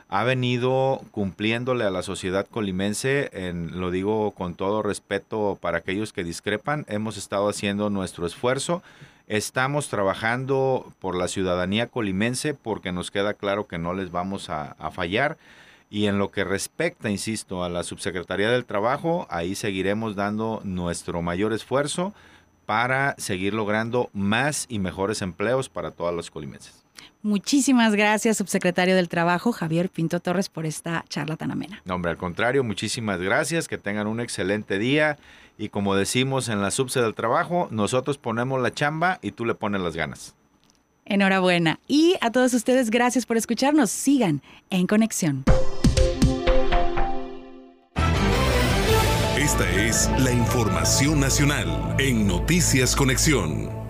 ha 0.08 0.24
venido 0.24 1.02
cumpliéndole 1.12 1.84
a 1.84 1.90
la 1.90 2.04
sociedad 2.04 2.46
colimense, 2.46 3.30
en, 3.34 3.80
lo 3.80 3.90
digo 3.92 4.32
con 4.32 4.54
todo 4.54 4.84
respeto 4.84 5.58
para 5.60 5.80
aquellos 5.80 6.14
que 6.14 6.24
discrepan, 6.24 6.86
hemos 6.88 7.18
estado 7.18 7.50
haciendo 7.50 7.90
nuestro 7.90 8.28
esfuerzo, 8.28 8.84
estamos 9.28 9.90
trabajando 9.90 10.94
por 11.00 11.16
la 11.16 11.28
ciudadanía 11.28 11.88
colimense 11.88 12.54
porque 12.54 12.92
nos 12.92 13.10
queda 13.10 13.34
claro 13.34 13.68
que 13.68 13.80
no 13.80 13.94
les 13.94 14.12
vamos 14.12 14.50
a, 14.50 14.76
a 14.78 14.92
fallar. 14.92 15.38
Y 15.96 16.08
en 16.08 16.18
lo 16.18 16.30
que 16.30 16.44
respecta, 16.44 17.10
insisto, 17.10 17.64
a 17.64 17.70
la 17.70 17.82
Subsecretaría 17.84 18.50
del 18.50 18.66
Trabajo, 18.66 19.28
ahí 19.30 19.56
seguiremos 19.56 20.18
dando 20.18 20.60
nuestro 20.66 21.22
mayor 21.22 21.54
esfuerzo 21.54 22.14
para 22.66 23.16
seguir 23.18 23.54
logrando 23.54 24.10
más 24.12 24.66
y 24.68 24.80
mejores 24.80 25.22
empleos 25.22 25.70
para 25.70 25.92
todas 25.92 26.14
los 26.14 26.30
colimenses. 26.30 26.84
Muchísimas 27.22 27.96
gracias, 27.96 28.36
subsecretario 28.36 28.94
del 28.94 29.08
Trabajo, 29.08 29.54
Javier 29.54 29.88
Pinto 29.88 30.20
Torres, 30.20 30.50
por 30.50 30.66
esta 30.66 31.06
charla 31.08 31.38
tan 31.38 31.52
amena. 31.52 31.82
No, 31.86 31.96
hombre, 31.96 32.12
al 32.12 32.18
contrario, 32.18 32.62
muchísimas 32.66 33.22
gracias, 33.22 33.70
que 33.70 33.78
tengan 33.78 34.08
un 34.08 34.20
excelente 34.20 34.78
día 34.78 35.18
y 35.58 35.70
como 35.70 35.96
decimos 35.96 36.50
en 36.50 36.62
la 36.62 36.72
subse 36.72 37.00
del 37.00 37.16
trabajo, 37.16 37.70
nosotros 37.72 38.18
ponemos 38.18 38.62
la 38.62 38.74
chamba 38.74 39.18
y 39.22 39.32
tú 39.32 39.46
le 39.46 39.56
pones 39.56 39.80
las 39.80 39.96
ganas. 39.96 40.36
Enhorabuena. 41.06 41.80
Y 41.88 42.16
a 42.20 42.32
todos 42.32 42.54
ustedes, 42.54 42.90
gracias 42.90 43.26
por 43.26 43.38
escucharnos. 43.38 43.92
Sigan 43.92 44.42
en 44.70 44.88
conexión. 44.88 45.46
Esta 49.58 49.72
es 49.72 50.10
la 50.20 50.34
información 50.34 51.22
nacional 51.22 51.96
en 51.98 52.28
Noticias 52.28 52.94
Conexión. 52.94 53.85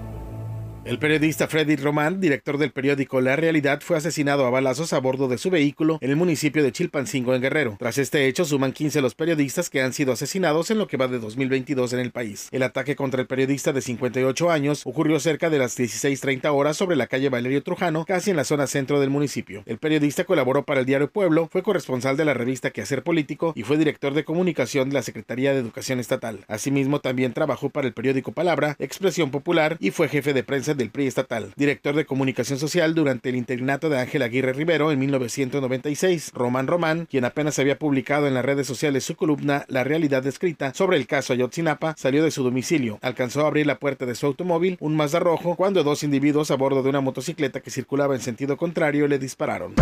El 0.85 0.99
periodista 0.99 1.47
Freddy 1.47 1.77
Román, 1.77 2.21
director 2.21 2.59
del 2.59 2.71
periódico 2.71 3.19
La 3.19 3.35
Realidad, 3.35 3.81
fue 3.81 3.97
asesinado 3.97 4.45
a 4.45 4.51
balazos 4.51 4.93
a 4.93 4.99
bordo 4.99 5.27
de 5.27 5.39
su 5.39 5.49
vehículo 5.49 5.97
en 5.99 6.11
el 6.11 6.15
municipio 6.15 6.61
de 6.61 6.71
Chilpancingo, 6.71 7.33
en 7.33 7.41
Guerrero. 7.41 7.75
Tras 7.79 7.97
este 7.97 8.27
hecho, 8.27 8.45
suman 8.45 8.71
15 8.71 9.01
los 9.01 9.15
periodistas 9.15 9.71
que 9.71 9.81
han 9.81 9.93
sido 9.93 10.13
asesinados 10.13 10.69
en 10.69 10.77
lo 10.77 10.87
que 10.87 10.97
va 10.97 11.07
de 11.07 11.17
2022 11.17 11.93
en 11.93 12.01
el 12.01 12.11
país. 12.11 12.49
El 12.51 12.61
ataque 12.61 12.95
contra 12.95 13.19
el 13.19 13.25
periodista 13.25 13.73
de 13.73 13.81
58 13.81 14.51
años 14.51 14.83
ocurrió 14.85 15.19
cerca 15.19 15.49
de 15.49 15.57
las 15.57 15.75
16.30 15.75 16.53
horas 16.53 16.77
sobre 16.77 16.95
la 16.95 17.07
calle 17.07 17.29
Valerio 17.29 17.63
Trujano, 17.63 18.05
casi 18.05 18.29
en 18.29 18.37
la 18.37 18.43
zona 18.43 18.67
centro 18.67 18.99
del 18.99 19.09
municipio. 19.09 19.63
El 19.65 19.79
periodista 19.79 20.23
colaboró 20.23 20.65
para 20.65 20.81
el 20.81 20.85
diario 20.85 21.09
Pueblo, 21.09 21.49
fue 21.51 21.63
corresponsal 21.63 22.15
de 22.15 22.25
la 22.25 22.35
revista 22.35 22.69
Quehacer 22.69 23.01
Político 23.01 23.53
y 23.55 23.63
fue 23.63 23.77
director 23.77 24.13
de 24.13 24.23
comunicación 24.23 24.89
de 24.89 24.93
la 24.93 25.01
Secretaría 25.01 25.51
de 25.51 25.61
Educación 25.61 25.99
Estatal. 25.99 26.45
Asimismo, 26.47 26.99
también 26.99 27.33
trabajó 27.33 27.71
para 27.71 27.87
el 27.87 27.93
periódico 27.93 28.33
Palabra, 28.33 28.75
Expresión 28.77 29.31
Popular 29.31 29.77
y 29.79 29.89
fue 29.89 30.09
jefe 30.09 30.35
de 30.35 30.43
prensa 30.43 30.74
del 30.75 30.89
PRI 30.89 31.07
estatal, 31.07 31.53
director 31.55 31.95
de 31.95 32.05
comunicación 32.05 32.59
social 32.59 32.93
durante 32.95 33.29
el 33.29 33.35
interinato 33.35 33.89
de 33.89 33.99
Ángel 33.99 34.21
Aguirre 34.21 34.53
Rivero 34.53 34.91
en 34.91 34.99
1996. 34.99 36.31
Román 36.33 36.67
Román, 36.67 37.07
quien 37.09 37.25
apenas 37.25 37.59
había 37.59 37.79
publicado 37.79 38.27
en 38.27 38.33
las 38.33 38.45
redes 38.45 38.67
sociales 38.67 39.03
su 39.03 39.15
columna 39.15 39.65
La 39.67 39.83
realidad 39.83 40.25
escrita 40.25 40.73
sobre 40.73 40.97
el 40.97 41.07
caso 41.07 41.33
Ayotzinapa, 41.33 41.95
salió 41.97 42.23
de 42.23 42.31
su 42.31 42.43
domicilio, 42.43 42.99
alcanzó 43.01 43.43
a 43.43 43.47
abrir 43.47 43.67
la 43.67 43.79
puerta 43.79 44.05
de 44.05 44.15
su 44.15 44.25
automóvil, 44.25 44.77
un 44.79 44.95
Mazda 44.95 45.19
rojo, 45.19 45.55
cuando 45.55 45.83
dos 45.83 46.03
individuos 46.03 46.51
a 46.51 46.55
bordo 46.55 46.83
de 46.83 46.89
una 46.89 47.01
motocicleta 47.01 47.61
que 47.61 47.71
circulaba 47.71 48.15
en 48.15 48.21
sentido 48.21 48.57
contrario 48.57 49.07
le 49.07 49.19
dispararon. 49.19 49.73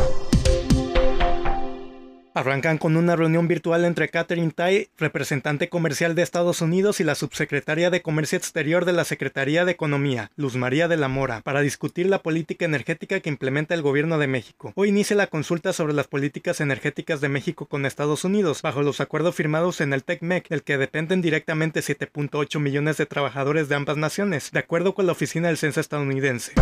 Arrancan 2.36 2.80
con 2.80 2.98
una 2.98 3.16
reunión 3.16 3.48
virtual 3.48 3.86
entre 3.86 4.10
Catherine 4.10 4.52
Tai, 4.52 4.90
representante 4.98 5.70
comercial 5.70 6.16
de 6.16 6.24
Estados 6.24 6.62
Unidos, 6.62 7.00
y 7.00 7.04
la 7.04 7.14
subsecretaria 7.14 7.92
de 7.92 8.02
Comercio 8.02 8.40
Exterior 8.40 8.86
de 8.86 8.94
la 8.94 9.06
Secretaría 9.06 9.66
de 9.66 9.74
Economía, 9.74 10.32
Luz 10.36 10.56
María 10.56 10.88
de 10.88 10.98
la 10.98 11.10
Mora, 11.10 11.42
para 11.42 11.62
discutir 11.62 12.08
la 12.08 12.24
política 12.24 12.66
energética 12.66 13.20
que 13.20 13.30
implementa 13.30 13.76
el 13.76 13.84
gobierno 13.84 14.18
de 14.18 14.26
México. 14.26 14.74
Hoy 14.76 14.90
inicia 14.90 15.16
la 15.16 15.28
consulta 15.28 15.74
sobre 15.74 15.94
las 15.94 16.08
políticas 16.08 16.60
energéticas 16.60 17.22
de 17.22 17.30
México 17.30 17.68
con 17.68 17.86
Estados 17.86 18.24
Unidos, 18.24 18.64
bajo 18.64 18.82
los 18.82 19.00
acuerdos 19.00 19.36
firmados 19.36 19.80
en 19.80 19.94
el 19.94 20.04
TECMEC, 20.04 20.50
del 20.50 20.64
que 20.64 20.80
dependen 20.80 21.22
directamente 21.22 21.82
7.8 21.82 22.60
millones 22.60 22.98
de 22.98 23.06
trabajadores 23.06 23.70
de 23.70 23.76
ambas 23.76 23.98
naciones, 23.98 24.50
de 24.52 24.60
acuerdo 24.60 24.96
con 24.96 25.06
la 25.06 25.12
Oficina 25.12 25.50
del 25.50 25.58
Censo 25.58 25.82
estadounidense. 25.82 26.54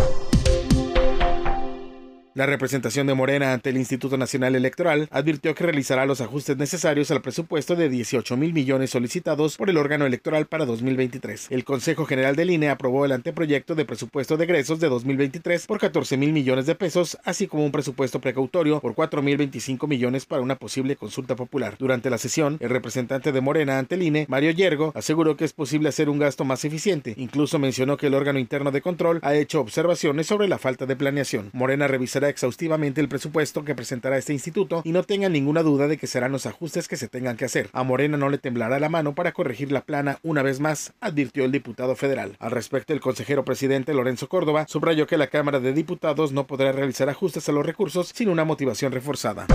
La 2.34 2.46
representación 2.46 3.06
de 3.06 3.12
Morena 3.12 3.52
ante 3.52 3.68
el 3.68 3.76
Instituto 3.76 4.16
Nacional 4.16 4.54
Electoral 4.54 5.06
advirtió 5.10 5.54
que 5.54 5.64
realizará 5.64 6.06
los 6.06 6.22
ajustes 6.22 6.56
necesarios 6.56 7.10
al 7.10 7.20
presupuesto 7.20 7.76
de 7.76 7.90
18 7.90 8.38
mil 8.38 8.54
millones 8.54 8.88
solicitados 8.88 9.58
por 9.58 9.68
el 9.68 9.76
órgano 9.76 10.06
electoral 10.06 10.46
para 10.46 10.64
2023. 10.64 11.48
El 11.50 11.64
Consejo 11.64 12.06
General 12.06 12.34
del 12.34 12.48
INE 12.48 12.70
aprobó 12.70 13.04
el 13.04 13.12
anteproyecto 13.12 13.74
de 13.74 13.84
presupuesto 13.84 14.38
de 14.38 14.44
egresos 14.44 14.80
de 14.80 14.88
2023 14.88 15.66
por 15.66 15.78
14 15.78 16.16
mil 16.16 16.32
millones 16.32 16.64
de 16.64 16.74
pesos, 16.74 17.18
así 17.22 17.46
como 17.48 17.66
un 17.66 17.70
presupuesto 17.70 18.18
precautorio 18.18 18.80
por 18.80 18.94
4 18.94 19.20
mil 19.20 19.36
25 19.36 19.86
millones 19.86 20.24
para 20.24 20.40
una 20.40 20.56
posible 20.56 20.96
consulta 20.96 21.36
popular. 21.36 21.76
Durante 21.78 22.08
la 22.08 22.16
sesión, 22.16 22.56
el 22.60 22.70
representante 22.70 23.32
de 23.32 23.42
Morena 23.42 23.78
ante 23.78 23.96
el 23.96 24.04
INE, 24.04 24.24
Mario 24.30 24.52
Yergo, 24.52 24.92
aseguró 24.94 25.36
que 25.36 25.44
es 25.44 25.52
posible 25.52 25.90
hacer 25.90 26.08
un 26.08 26.18
gasto 26.18 26.46
más 26.46 26.64
eficiente. 26.64 27.12
Incluso 27.18 27.58
mencionó 27.58 27.98
que 27.98 28.06
el 28.06 28.14
órgano 28.14 28.38
interno 28.38 28.70
de 28.70 28.80
control 28.80 29.18
ha 29.20 29.34
hecho 29.34 29.60
observaciones 29.60 30.28
sobre 30.28 30.48
la 30.48 30.56
falta 30.56 30.86
de 30.86 30.96
planeación. 30.96 31.50
Morena 31.52 31.88
revisará 31.88 32.21
exhaustivamente 32.28 33.00
el 33.00 33.08
presupuesto 33.08 33.64
que 33.64 33.74
presentará 33.74 34.16
este 34.16 34.32
instituto 34.32 34.82
y 34.84 34.92
no 34.92 35.02
tengan 35.02 35.32
ninguna 35.32 35.62
duda 35.62 35.88
de 35.88 35.96
que 35.96 36.06
serán 36.06 36.32
los 36.32 36.46
ajustes 36.46 36.88
que 36.88 36.96
se 36.96 37.08
tengan 37.08 37.36
que 37.36 37.44
hacer. 37.44 37.68
A 37.72 37.82
Morena 37.82 38.16
no 38.16 38.28
le 38.28 38.38
temblará 38.38 38.78
la 38.78 38.88
mano 38.88 39.14
para 39.14 39.32
corregir 39.32 39.72
la 39.72 39.82
plana 39.82 40.18
una 40.22 40.42
vez 40.42 40.60
más, 40.60 40.92
advirtió 41.00 41.44
el 41.44 41.52
diputado 41.52 41.96
federal. 41.96 42.36
Al 42.38 42.50
respecto, 42.50 42.92
el 42.92 43.00
consejero 43.00 43.44
presidente 43.44 43.94
Lorenzo 43.94 44.28
Córdoba 44.28 44.66
subrayó 44.68 45.06
que 45.06 45.16
la 45.16 45.28
Cámara 45.28 45.60
de 45.60 45.72
Diputados 45.72 46.32
no 46.32 46.46
podrá 46.46 46.72
realizar 46.72 47.08
ajustes 47.08 47.48
a 47.48 47.52
los 47.52 47.66
recursos 47.66 48.12
sin 48.14 48.28
una 48.28 48.44
motivación 48.44 48.92
reforzada. 48.92 49.46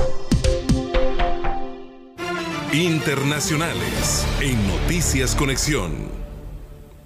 Internacionales 2.73 4.27
en 4.41 4.67
Noticias 4.67 5.36
Conexión. 5.36 6.16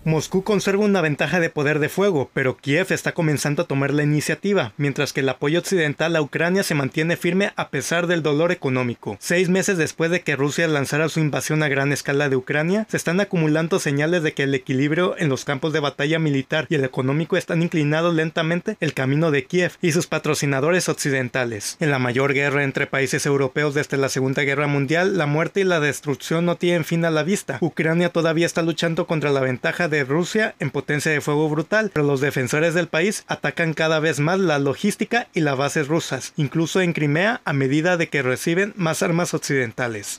Moscú 0.03 0.43
conserva 0.43 0.83
una 0.83 0.99
ventaja 0.99 1.39
de 1.39 1.51
poder 1.51 1.77
de 1.77 1.87
fuego, 1.87 2.31
pero 2.33 2.57
Kiev 2.57 2.87
está 2.89 3.11
comenzando 3.11 3.61
a 3.61 3.67
tomar 3.67 3.93
la 3.93 4.01
iniciativa, 4.01 4.73
mientras 4.77 5.13
que 5.13 5.19
el 5.19 5.29
apoyo 5.29 5.59
occidental 5.59 6.15
a 6.15 6.23
Ucrania 6.23 6.63
se 6.63 6.73
mantiene 6.73 7.17
firme 7.17 7.53
a 7.55 7.69
pesar 7.69 8.07
del 8.07 8.23
dolor 8.23 8.51
económico. 8.51 9.17
Seis 9.19 9.47
meses 9.47 9.77
después 9.77 10.09
de 10.09 10.21
que 10.21 10.35
Rusia 10.35 10.67
lanzara 10.67 11.07
su 11.07 11.19
invasión 11.19 11.61
a 11.61 11.67
gran 11.67 11.91
escala 11.91 12.29
de 12.29 12.35
Ucrania, 12.35 12.87
se 12.89 12.97
están 12.97 13.19
acumulando 13.19 13.77
señales 13.77 14.23
de 14.23 14.33
que 14.33 14.43
el 14.43 14.55
equilibrio 14.55 15.15
en 15.19 15.29
los 15.29 15.45
campos 15.45 15.71
de 15.71 15.81
batalla 15.81 16.17
militar 16.17 16.65
y 16.67 16.75
el 16.75 16.83
económico 16.83 17.37
están 17.37 17.61
inclinados 17.61 18.15
lentamente 18.15 18.77
el 18.79 18.95
camino 18.95 19.29
de 19.29 19.45
Kiev 19.45 19.73
y 19.83 19.91
sus 19.91 20.07
patrocinadores 20.07 20.89
occidentales. 20.89 21.77
En 21.79 21.91
la 21.91 21.99
mayor 21.99 22.33
guerra 22.33 22.63
entre 22.63 22.87
países 22.87 23.27
europeos 23.27 23.75
desde 23.75 23.97
la 23.97 24.09
Segunda 24.09 24.41
Guerra 24.41 24.65
Mundial, 24.65 25.19
la 25.19 25.27
muerte 25.27 25.59
y 25.61 25.63
la 25.63 25.79
destrucción 25.79 26.47
no 26.47 26.55
tienen 26.55 26.85
fin 26.85 27.05
a 27.05 27.11
la 27.11 27.21
vista. 27.21 27.59
Ucrania 27.61 28.09
todavía 28.09 28.47
está 28.47 28.63
luchando 28.63 29.05
contra 29.05 29.29
la 29.29 29.41
ventaja 29.41 29.90
de 29.91 30.03
Rusia 30.03 30.55
en 30.59 30.71
potencia 30.71 31.11
de 31.11 31.21
fuego 31.21 31.47
brutal, 31.47 31.91
pero 31.93 32.03
los 32.03 32.21
defensores 32.21 32.73
del 32.73 32.87
país 32.87 33.23
atacan 33.27 33.75
cada 33.75 33.99
vez 33.99 34.19
más 34.19 34.39
la 34.39 34.57
logística 34.57 35.27
y 35.35 35.41
las 35.41 35.57
bases 35.57 35.87
rusas, 35.87 36.33
incluso 36.37 36.81
en 36.81 36.93
Crimea 36.93 37.41
a 37.45 37.53
medida 37.53 37.97
de 37.97 38.09
que 38.09 38.23
reciben 38.23 38.73
más 38.75 39.03
armas 39.03 39.35
occidentales. 39.35 40.15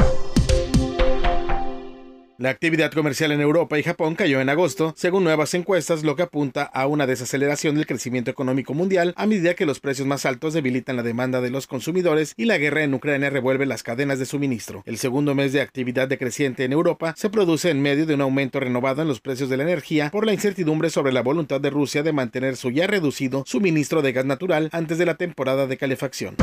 La 2.43 2.51
actividad 2.51 2.91
comercial 2.91 3.31
en 3.31 3.41
Europa 3.41 3.79
y 3.79 3.85
Japón 3.85 4.17
cayó 4.17 4.41
en 4.41 4.49
agosto, 4.49 4.93
según 4.97 5.23
nuevas 5.23 5.55
encuestas, 5.55 6.03
lo 6.03 6.17
que 6.17 6.25
apunta 6.25 6.65
a 6.65 6.89
una 6.89 7.07
desaceleración 7.07 7.77
del 7.77 7.87
crecimiento 7.87 8.33
económico 8.33 8.75
mundial 8.75 9.15
a 9.17 9.27
medida 9.27 9.55
que 9.55 9.65
los 9.65 9.79
precios 9.79 10.09
más 10.09 10.27
altos 10.27 10.53
debilitan 10.53 10.97
la 10.97 11.05
demanda 11.05 11.41
de 11.41 11.51
los 11.51 11.69
consumidores 11.69 12.35
y 12.37 12.47
la 12.47 12.59
guerra 12.59 12.83
en 12.83 12.95
Ucrania 12.95 13.31
revuelve 13.31 13.65
las 13.65 13.85
cadenas 13.85 14.19
de 14.19 14.27
suministro. 14.27 14.83
El 14.87 14.99
segundo 14.99 15.37
mes 15.37 15.53
de 15.53 15.61
actividad 15.61 16.09
decreciente 16.09 16.65
en 16.65 16.73
Europa 16.73 17.15
se 17.17 17.31
produce 17.31 17.71
en 17.71 17.81
medio 17.81 18.07
de 18.07 18.15
un 18.15 18.23
aumento 18.23 18.59
renovado 18.59 19.03
en 19.03 19.09
los 19.09 19.21
precios 19.21 19.49
de 19.49 19.59
la 19.59 19.63
energía 19.63 20.11
por 20.11 20.27
la 20.27 20.33
incertidumbre 20.33 20.91
sobre 20.91 21.13
la 21.13 21.23
voluntad 21.23 21.61
de 21.61 21.71
Rusia 21.71 22.03
de 22.03 22.13
mantener 22.13 22.57
su 22.57 22.73
ya 22.73 22.89
reducido 22.89 23.45
suministro 23.47 24.03
de 24.03 24.15
gas 24.15 24.25
natural 24.25 24.69
antes 24.73 24.99
de 24.99 25.07
la 25.07 25.15
temporada 25.15 25.69
de 25.69 25.77
calefacción. 25.77 26.35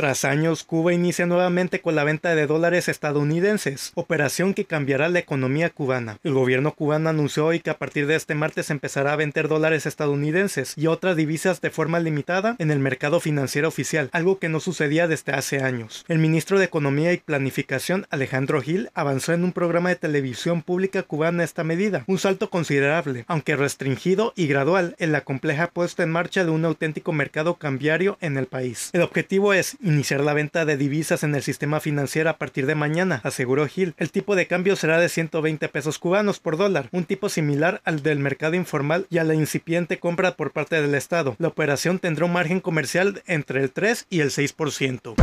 Tras 0.00 0.24
años, 0.24 0.64
Cuba 0.64 0.94
inicia 0.94 1.26
nuevamente 1.26 1.82
con 1.82 1.94
la 1.94 2.04
venta 2.04 2.34
de 2.34 2.46
dólares 2.46 2.88
estadounidenses, 2.88 3.92
operación 3.94 4.54
que 4.54 4.64
cambiará 4.64 5.10
la 5.10 5.18
economía 5.18 5.68
cubana. 5.68 6.16
El 6.24 6.32
gobierno 6.32 6.72
cubano 6.72 7.10
anunció 7.10 7.44
hoy 7.44 7.60
que 7.60 7.68
a 7.68 7.76
partir 7.76 8.06
de 8.06 8.14
este 8.14 8.34
martes 8.34 8.70
empezará 8.70 9.12
a 9.12 9.16
vender 9.16 9.46
dólares 9.46 9.84
estadounidenses 9.84 10.72
y 10.74 10.86
otras 10.86 11.16
divisas 11.16 11.60
de 11.60 11.68
forma 11.68 12.00
limitada 12.00 12.56
en 12.58 12.70
el 12.70 12.78
mercado 12.78 13.20
financiero 13.20 13.68
oficial, 13.68 14.08
algo 14.12 14.38
que 14.38 14.48
no 14.48 14.60
sucedía 14.60 15.06
desde 15.06 15.32
hace 15.32 15.62
años. 15.62 16.06
El 16.08 16.18
ministro 16.18 16.58
de 16.58 16.64
Economía 16.64 17.12
y 17.12 17.18
Planificación, 17.18 18.06
Alejandro 18.08 18.62
Gil, 18.62 18.88
avanzó 18.94 19.34
en 19.34 19.44
un 19.44 19.52
programa 19.52 19.90
de 19.90 19.96
televisión 19.96 20.62
pública 20.62 21.02
cubana 21.02 21.44
esta 21.44 21.62
medida, 21.62 22.04
un 22.06 22.18
salto 22.18 22.48
considerable, 22.48 23.26
aunque 23.28 23.54
restringido 23.54 24.32
y 24.34 24.46
gradual 24.46 24.96
en 24.98 25.12
la 25.12 25.24
compleja 25.24 25.66
puesta 25.66 26.02
en 26.02 26.10
marcha 26.10 26.42
de 26.42 26.50
un 26.52 26.64
auténtico 26.64 27.12
mercado 27.12 27.56
cambiario 27.56 28.16
en 28.22 28.38
el 28.38 28.46
país. 28.46 28.88
El 28.94 29.02
objetivo 29.02 29.52
es 29.52 29.76
iniciar 29.90 30.20
la 30.20 30.34
venta 30.34 30.64
de 30.64 30.76
divisas 30.76 31.22
en 31.22 31.34
el 31.34 31.42
sistema 31.42 31.80
financiero 31.80 32.30
a 32.30 32.38
partir 32.38 32.66
de 32.66 32.74
mañana, 32.74 33.20
aseguró 33.24 33.66
Gil. 33.66 33.94
El 33.98 34.10
tipo 34.10 34.36
de 34.36 34.46
cambio 34.46 34.76
será 34.76 34.98
de 34.98 35.08
120 35.08 35.68
pesos 35.68 35.98
cubanos 35.98 36.38
por 36.38 36.56
dólar, 36.56 36.88
un 36.92 37.04
tipo 37.04 37.28
similar 37.28 37.80
al 37.84 38.02
del 38.02 38.18
mercado 38.18 38.54
informal 38.54 39.06
y 39.10 39.18
a 39.18 39.24
la 39.24 39.34
incipiente 39.34 39.98
compra 39.98 40.36
por 40.36 40.52
parte 40.52 40.80
del 40.80 40.94
Estado. 40.94 41.36
La 41.38 41.48
operación 41.48 41.98
tendrá 41.98 42.24
un 42.24 42.32
margen 42.32 42.60
comercial 42.60 43.22
entre 43.26 43.62
el 43.62 43.70
3 43.70 44.06
y 44.10 44.20
el 44.20 44.30
6%. 44.30 45.14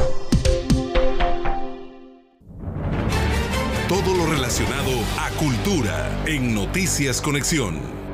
Todo 3.88 4.16
lo 4.16 4.26
relacionado 4.26 4.92
a 5.18 5.30
cultura 5.38 6.24
en 6.26 6.54
Noticias 6.54 7.22
Conexión. 7.22 8.07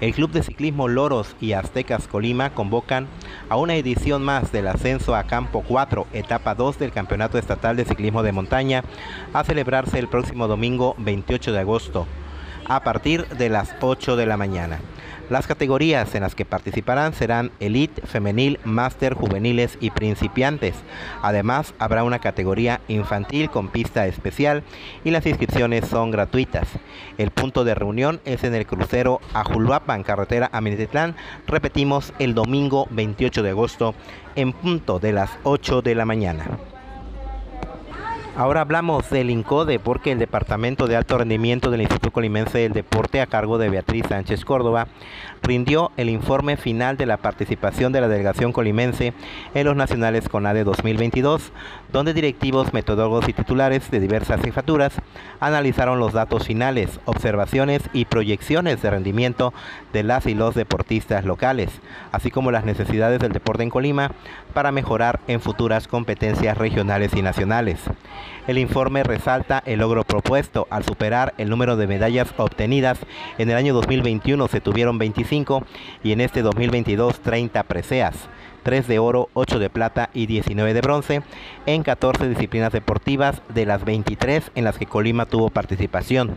El 0.00 0.14
Club 0.14 0.30
de 0.30 0.42
Ciclismo 0.42 0.88
Loros 0.88 1.36
y 1.42 1.52
Aztecas 1.52 2.08
Colima 2.08 2.54
convocan 2.54 3.06
a 3.50 3.56
una 3.56 3.74
edición 3.76 4.22
más 4.22 4.50
del 4.50 4.66
ascenso 4.66 5.14
a 5.14 5.24
Campo 5.24 5.62
4, 5.66 6.06
etapa 6.14 6.54
2 6.54 6.78
del 6.78 6.90
Campeonato 6.90 7.36
Estatal 7.36 7.76
de 7.76 7.84
Ciclismo 7.84 8.22
de 8.22 8.32
Montaña, 8.32 8.82
a 9.34 9.44
celebrarse 9.44 9.98
el 9.98 10.08
próximo 10.08 10.48
domingo 10.48 10.94
28 10.96 11.52
de 11.52 11.58
agosto, 11.58 12.06
a 12.70 12.84
partir 12.84 13.26
de 13.26 13.48
las 13.48 13.74
8 13.80 14.14
de 14.14 14.26
la 14.26 14.36
mañana. 14.36 14.78
Las 15.28 15.48
categorías 15.48 16.14
en 16.14 16.22
las 16.22 16.36
que 16.36 16.44
participarán 16.44 17.14
serán 17.14 17.50
Elite, 17.58 18.02
Femenil, 18.06 18.60
Máster, 18.64 19.14
Juveniles 19.14 19.76
y 19.80 19.90
Principiantes. 19.90 20.76
Además, 21.20 21.74
habrá 21.80 22.04
una 22.04 22.20
categoría 22.20 22.80
infantil 22.86 23.50
con 23.50 23.68
pista 23.68 24.06
especial 24.06 24.62
y 25.02 25.10
las 25.10 25.26
inscripciones 25.26 25.86
son 25.88 26.12
gratuitas. 26.12 26.68
El 27.18 27.32
punto 27.32 27.64
de 27.64 27.74
reunión 27.74 28.20
es 28.24 28.44
en 28.44 28.54
el 28.54 28.66
crucero 28.66 29.20
Ajulhuapan, 29.34 30.04
carretera 30.04 30.48
a 30.52 30.60
Minatitlán. 30.60 31.16
Repetimos, 31.48 32.12
el 32.20 32.34
domingo 32.34 32.86
28 32.90 33.42
de 33.42 33.50
agosto 33.50 33.94
en 34.36 34.52
punto 34.52 35.00
de 35.00 35.12
las 35.12 35.30
8 35.42 35.82
de 35.82 35.94
la 35.96 36.04
mañana. 36.04 36.46
Ahora 38.36 38.60
hablamos 38.60 39.10
del 39.10 39.28
INCODE 39.28 39.80
porque 39.80 40.12
el 40.12 40.18
Departamento 40.18 40.86
de 40.86 40.96
Alto 40.96 41.18
Rendimiento 41.18 41.70
del 41.70 41.82
Instituto 41.82 42.12
Colimense 42.12 42.58
del 42.58 42.72
Deporte 42.72 43.20
a 43.20 43.26
cargo 43.26 43.58
de 43.58 43.68
Beatriz 43.68 44.06
Sánchez 44.08 44.44
Córdoba 44.44 44.86
rindió 45.42 45.90
el 45.96 46.08
informe 46.08 46.56
final 46.56 46.96
de 46.96 47.06
la 47.06 47.16
participación 47.16 47.92
de 47.92 48.00
la 48.00 48.08
delegación 48.08 48.52
colimense 48.52 49.14
en 49.54 49.66
los 49.66 49.74
nacionales 49.74 50.28
CONADE 50.28 50.62
2022, 50.62 51.52
donde 51.92 52.14
directivos, 52.14 52.72
metodólogos 52.72 53.28
y 53.28 53.32
titulares 53.32 53.90
de 53.90 54.00
diversas 54.00 54.40
jefaturas 54.40 54.94
analizaron 55.40 55.98
los 55.98 56.12
datos 56.12 56.46
finales, 56.46 57.00
observaciones 57.04 57.82
y 57.92 58.04
proyecciones 58.04 58.82
de 58.82 58.90
rendimiento 58.90 59.52
de 59.92 60.02
las 60.02 60.26
y 60.26 60.34
los 60.34 60.54
deportistas 60.54 61.24
locales, 61.24 61.70
así 62.12 62.30
como 62.30 62.50
las 62.50 62.64
necesidades 62.64 63.20
del 63.20 63.32
deporte 63.32 63.62
en 63.62 63.70
Colima 63.70 64.12
para 64.54 64.72
mejorar 64.72 65.20
en 65.26 65.40
futuras 65.40 65.88
competencias 65.88 66.56
regionales 66.56 67.14
y 67.14 67.22
nacionales. 67.22 67.80
El 68.46 68.58
informe 68.58 69.02
resalta 69.02 69.62
el 69.66 69.80
logro 69.80 70.04
propuesto 70.04 70.66
al 70.70 70.84
superar 70.84 71.34
el 71.38 71.50
número 71.50 71.76
de 71.76 71.86
medallas 71.86 72.34
obtenidas. 72.36 72.98
En 73.38 73.50
el 73.50 73.56
año 73.56 73.74
2021 73.74 74.48
se 74.48 74.60
tuvieron 74.60 74.98
25 74.98 75.64
y 76.02 76.12
en 76.12 76.20
este 76.20 76.42
2022 76.42 77.20
30 77.20 77.62
preseas. 77.64 78.28
3 78.62 78.86
de 78.86 78.98
oro, 78.98 79.28
8 79.34 79.58
de 79.58 79.70
plata 79.70 80.10
y 80.14 80.26
19 80.26 80.74
de 80.74 80.80
bronce 80.80 81.22
en 81.66 81.82
14 81.82 82.28
disciplinas 82.28 82.72
deportivas 82.72 83.42
de 83.48 83.66
las 83.66 83.84
23 83.84 84.52
en 84.54 84.64
las 84.64 84.78
que 84.78 84.86
Colima 84.86 85.26
tuvo 85.26 85.50
participación. 85.50 86.36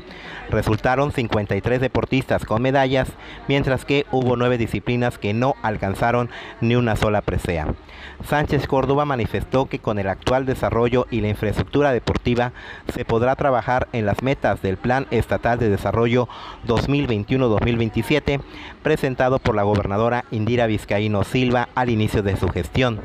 Resultaron 0.50 1.12
53 1.12 1.82
deportistas 1.82 2.46
con 2.46 2.62
medallas, 2.62 3.10
mientras 3.48 3.86
que 3.86 4.06
hubo 4.12 4.36
9 4.36 4.58
disciplinas 4.58 5.18
que 5.18 5.34
no 5.34 5.56
alcanzaron 5.62 6.30
ni 6.62 6.76
una 6.76 6.96
sola 6.96 7.22
presea. 7.22 7.68
Sánchez 8.26 8.68
Córdoba 8.68 9.06
manifestó 9.06 9.66
que 9.68 9.80
con 9.80 10.00
el 10.00 10.08
actual 10.08 10.46
desarrollo 10.46 11.08
y 11.10 11.22
la 11.22 11.30
infraestructura 11.30 11.92
deportiva 11.92 12.54
se 12.94 13.06
podrá 13.06 13.36
trabajar 13.36 13.88
en 13.92 14.06
las 14.06 14.22
metas 14.24 14.62
del 14.62 14.78
Plan 14.78 15.08
Estatal 15.12 15.60
de 15.60 15.70
Desarrollo 15.70 16.28
2021-2027 16.68 18.42
presentado 18.82 19.40
por 19.40 19.56
la 19.56 19.64
gobernadora 19.64 20.26
Indira 20.32 20.68
Vizcaíno 20.68 21.24
Silva 21.24 21.70
al 21.76 21.90
inicio 21.90 22.13
de 22.22 22.38
su 22.38 22.48
gestión, 22.50 23.02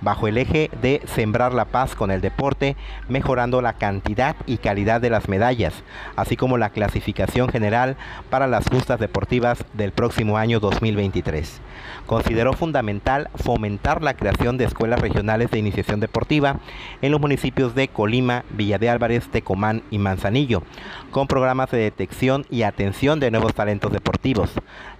bajo 0.00 0.28
el 0.28 0.38
eje 0.38 0.70
de 0.82 1.02
sembrar 1.06 1.54
la 1.54 1.66
paz 1.66 1.94
con 1.94 2.10
el 2.10 2.20
deporte, 2.20 2.76
mejorando 3.08 3.62
la 3.62 3.74
cantidad 3.74 4.36
y 4.46 4.58
calidad 4.58 5.00
de 5.00 5.10
las 5.10 5.28
medallas, 5.28 5.74
así 6.16 6.36
como 6.36 6.58
la 6.58 6.70
clasificación 6.70 7.48
general 7.48 7.96
para 8.28 8.46
las 8.46 8.68
justas 8.68 9.00
deportivas 9.00 9.64
del 9.72 9.92
próximo 9.92 10.36
año 10.36 10.60
2023. 10.60 11.60
Consideró 12.06 12.52
fundamental 12.52 13.28
fomentar 13.34 14.02
la 14.02 14.14
creación 14.14 14.58
de 14.58 14.64
escuelas 14.64 15.00
regionales 15.00 15.50
de 15.50 15.58
iniciación 15.58 16.00
deportiva 16.00 16.60
en 17.02 17.12
los 17.12 17.20
municipios 17.20 17.74
de 17.74 17.88
Colima, 17.88 18.44
Villa 18.50 18.78
de 18.78 18.90
Álvarez, 18.90 19.28
Tecomán 19.28 19.82
y 19.90 19.98
Manzanillo, 19.98 20.62
con 21.10 21.26
programas 21.26 21.70
de 21.70 21.78
detección 21.78 22.46
y 22.50 22.62
atención 22.62 23.20
de 23.20 23.30
nuevos 23.30 23.54
talentos 23.54 23.92
deportivos, 23.92 24.50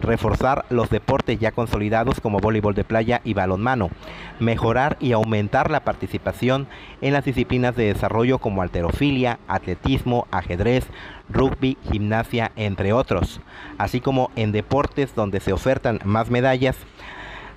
reforzar 0.00 0.64
los 0.70 0.90
deportes 0.90 1.38
ya 1.38 1.52
consolidados 1.52 2.20
como 2.20 2.38
voleibol 2.38 2.74
de 2.74 2.84
playa 2.84 3.20
y 3.24 3.34
balonmano, 3.34 3.90
mejorar 4.38 4.96
y 5.00 5.12
aumentar 5.12 5.70
la 5.70 5.84
participación 5.84 6.68
en 7.00 7.12
las 7.12 7.24
disciplinas 7.24 7.76
de 7.76 7.92
desarrollo 7.92 8.38
como 8.38 8.62
alterofilia, 8.62 9.38
atletismo, 9.48 10.26
ajedrez, 10.30 10.86
rugby, 11.32 11.76
gimnasia, 11.90 12.52
entre 12.56 12.92
otros, 12.92 13.40
así 13.78 14.00
como 14.00 14.30
en 14.36 14.52
deportes 14.52 15.14
donde 15.14 15.40
se 15.40 15.52
ofertan 15.52 16.00
más 16.04 16.30
medallas, 16.30 16.76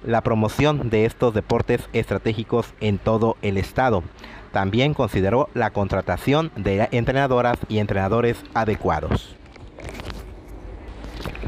la 0.06 0.22
promoción 0.22 0.90
de 0.90 1.06
estos 1.06 1.34
deportes 1.34 1.90
estratégicos 1.94 2.74
en 2.82 2.98
todo 2.98 3.38
el 3.42 3.58
estado. 3.58 4.04
También 4.52 4.94
consideró 4.94 5.50
la 5.54 5.72
contratación 5.72 6.52
de 6.56 6.88
entrenadoras 6.92 7.58
y 7.70 7.80
entrenadores 7.80 8.44
adecuados. 8.54 9.36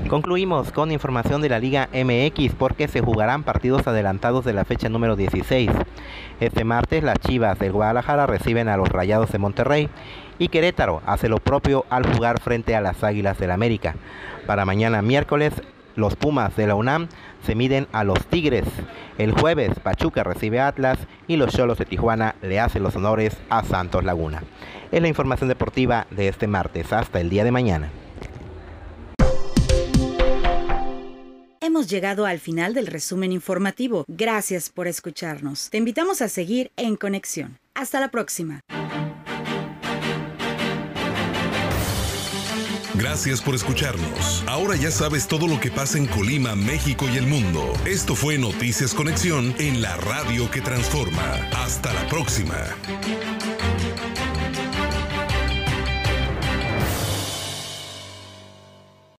Concluimos 0.07 0.71
con 0.71 0.91
información 0.91 1.41
de 1.41 1.49
la 1.49 1.59
Liga 1.59 1.89
MX 1.93 2.55
porque 2.55 2.88
se 2.88 3.01
jugarán 3.01 3.43
partidos 3.43 3.88
adelantados 3.88 4.45
de 4.45 4.53
la 4.53 4.65
fecha 4.65 4.89
número 4.89 5.15
16. 5.15 5.71
Este 6.39 6.63
martes 6.63 7.03
las 7.03 7.19
Chivas 7.19 7.57
del 7.59 7.71
Guadalajara 7.71 8.27
reciben 8.27 8.69
a 8.69 8.77
los 8.77 8.89
Rayados 8.89 9.31
de 9.31 9.39
Monterrey 9.39 9.89
y 10.38 10.49
Querétaro 10.49 11.01
hace 11.05 11.29
lo 11.29 11.39
propio 11.39 11.85
al 11.89 12.05
jugar 12.05 12.39
frente 12.39 12.75
a 12.75 12.81
las 12.81 13.03
Águilas 13.03 13.39
del 13.39 13.51
América. 13.51 13.95
Para 14.45 14.65
mañana 14.65 15.01
miércoles 15.01 15.53
los 15.95 16.15
Pumas 16.15 16.55
de 16.55 16.67
la 16.67 16.75
UNAM 16.75 17.07
se 17.45 17.55
miden 17.55 17.88
a 17.91 18.03
los 18.03 18.25
Tigres. 18.25 18.65
El 19.17 19.31
jueves 19.31 19.71
Pachuca 19.81 20.23
recibe 20.23 20.59
a 20.59 20.67
Atlas 20.67 20.99
y 21.27 21.38
los 21.38 21.53
Cholos 21.53 21.77
de 21.77 21.85
Tijuana 21.85 22.35
le 22.41 22.59
hacen 22.59 22.83
los 22.83 22.95
honores 22.95 23.38
a 23.49 23.63
Santos 23.63 24.03
Laguna. 24.03 24.43
Es 24.91 25.01
la 25.01 25.07
información 25.07 25.47
deportiva 25.47 26.05
de 26.11 26.27
este 26.27 26.47
martes. 26.47 26.91
Hasta 26.91 27.21
el 27.21 27.29
día 27.29 27.43
de 27.43 27.51
mañana. 27.51 27.89
Hemos 31.65 31.88
llegado 31.88 32.28
al 32.28 32.39
final 32.39 32.75
del 32.75 32.86
resumen 32.86 33.32
informativo. 33.32 34.06
Gracias 34.08 34.69
por 34.69 34.88
escucharnos. 34.88 35.71
Te 35.71 35.80
invitamos 35.80 36.21
a 36.21 36.30
seguir 36.30 36.71
en 36.78 36.95
conexión. 36.95 37.58
Hasta 37.73 37.99
la 37.99 38.12
próxima. 38.12 38.60
Gracias 42.93 43.41
por 43.41 43.56
escucharnos. 43.56 44.43
Ahora 44.45 44.75
ya 44.75 44.91
sabes 44.91 45.28
todo 45.28 45.47
lo 45.47 45.60
que 45.60 45.71
pasa 45.71 45.97
en 45.97 46.06
Colima, 46.06 46.56
México 46.56 47.08
y 47.12 47.17
el 47.17 47.25
mundo. 47.25 47.73
Esto 47.88 48.13
fue 48.13 48.38
Noticias 48.38 48.93
Conexión 48.93 49.56
en 49.58 49.82
la 49.82 49.97
radio 49.97 50.51
que 50.51 50.62
transforma. 50.62 51.34
Hasta 51.51 51.91
la 51.95 52.08
próxima. 52.10 52.58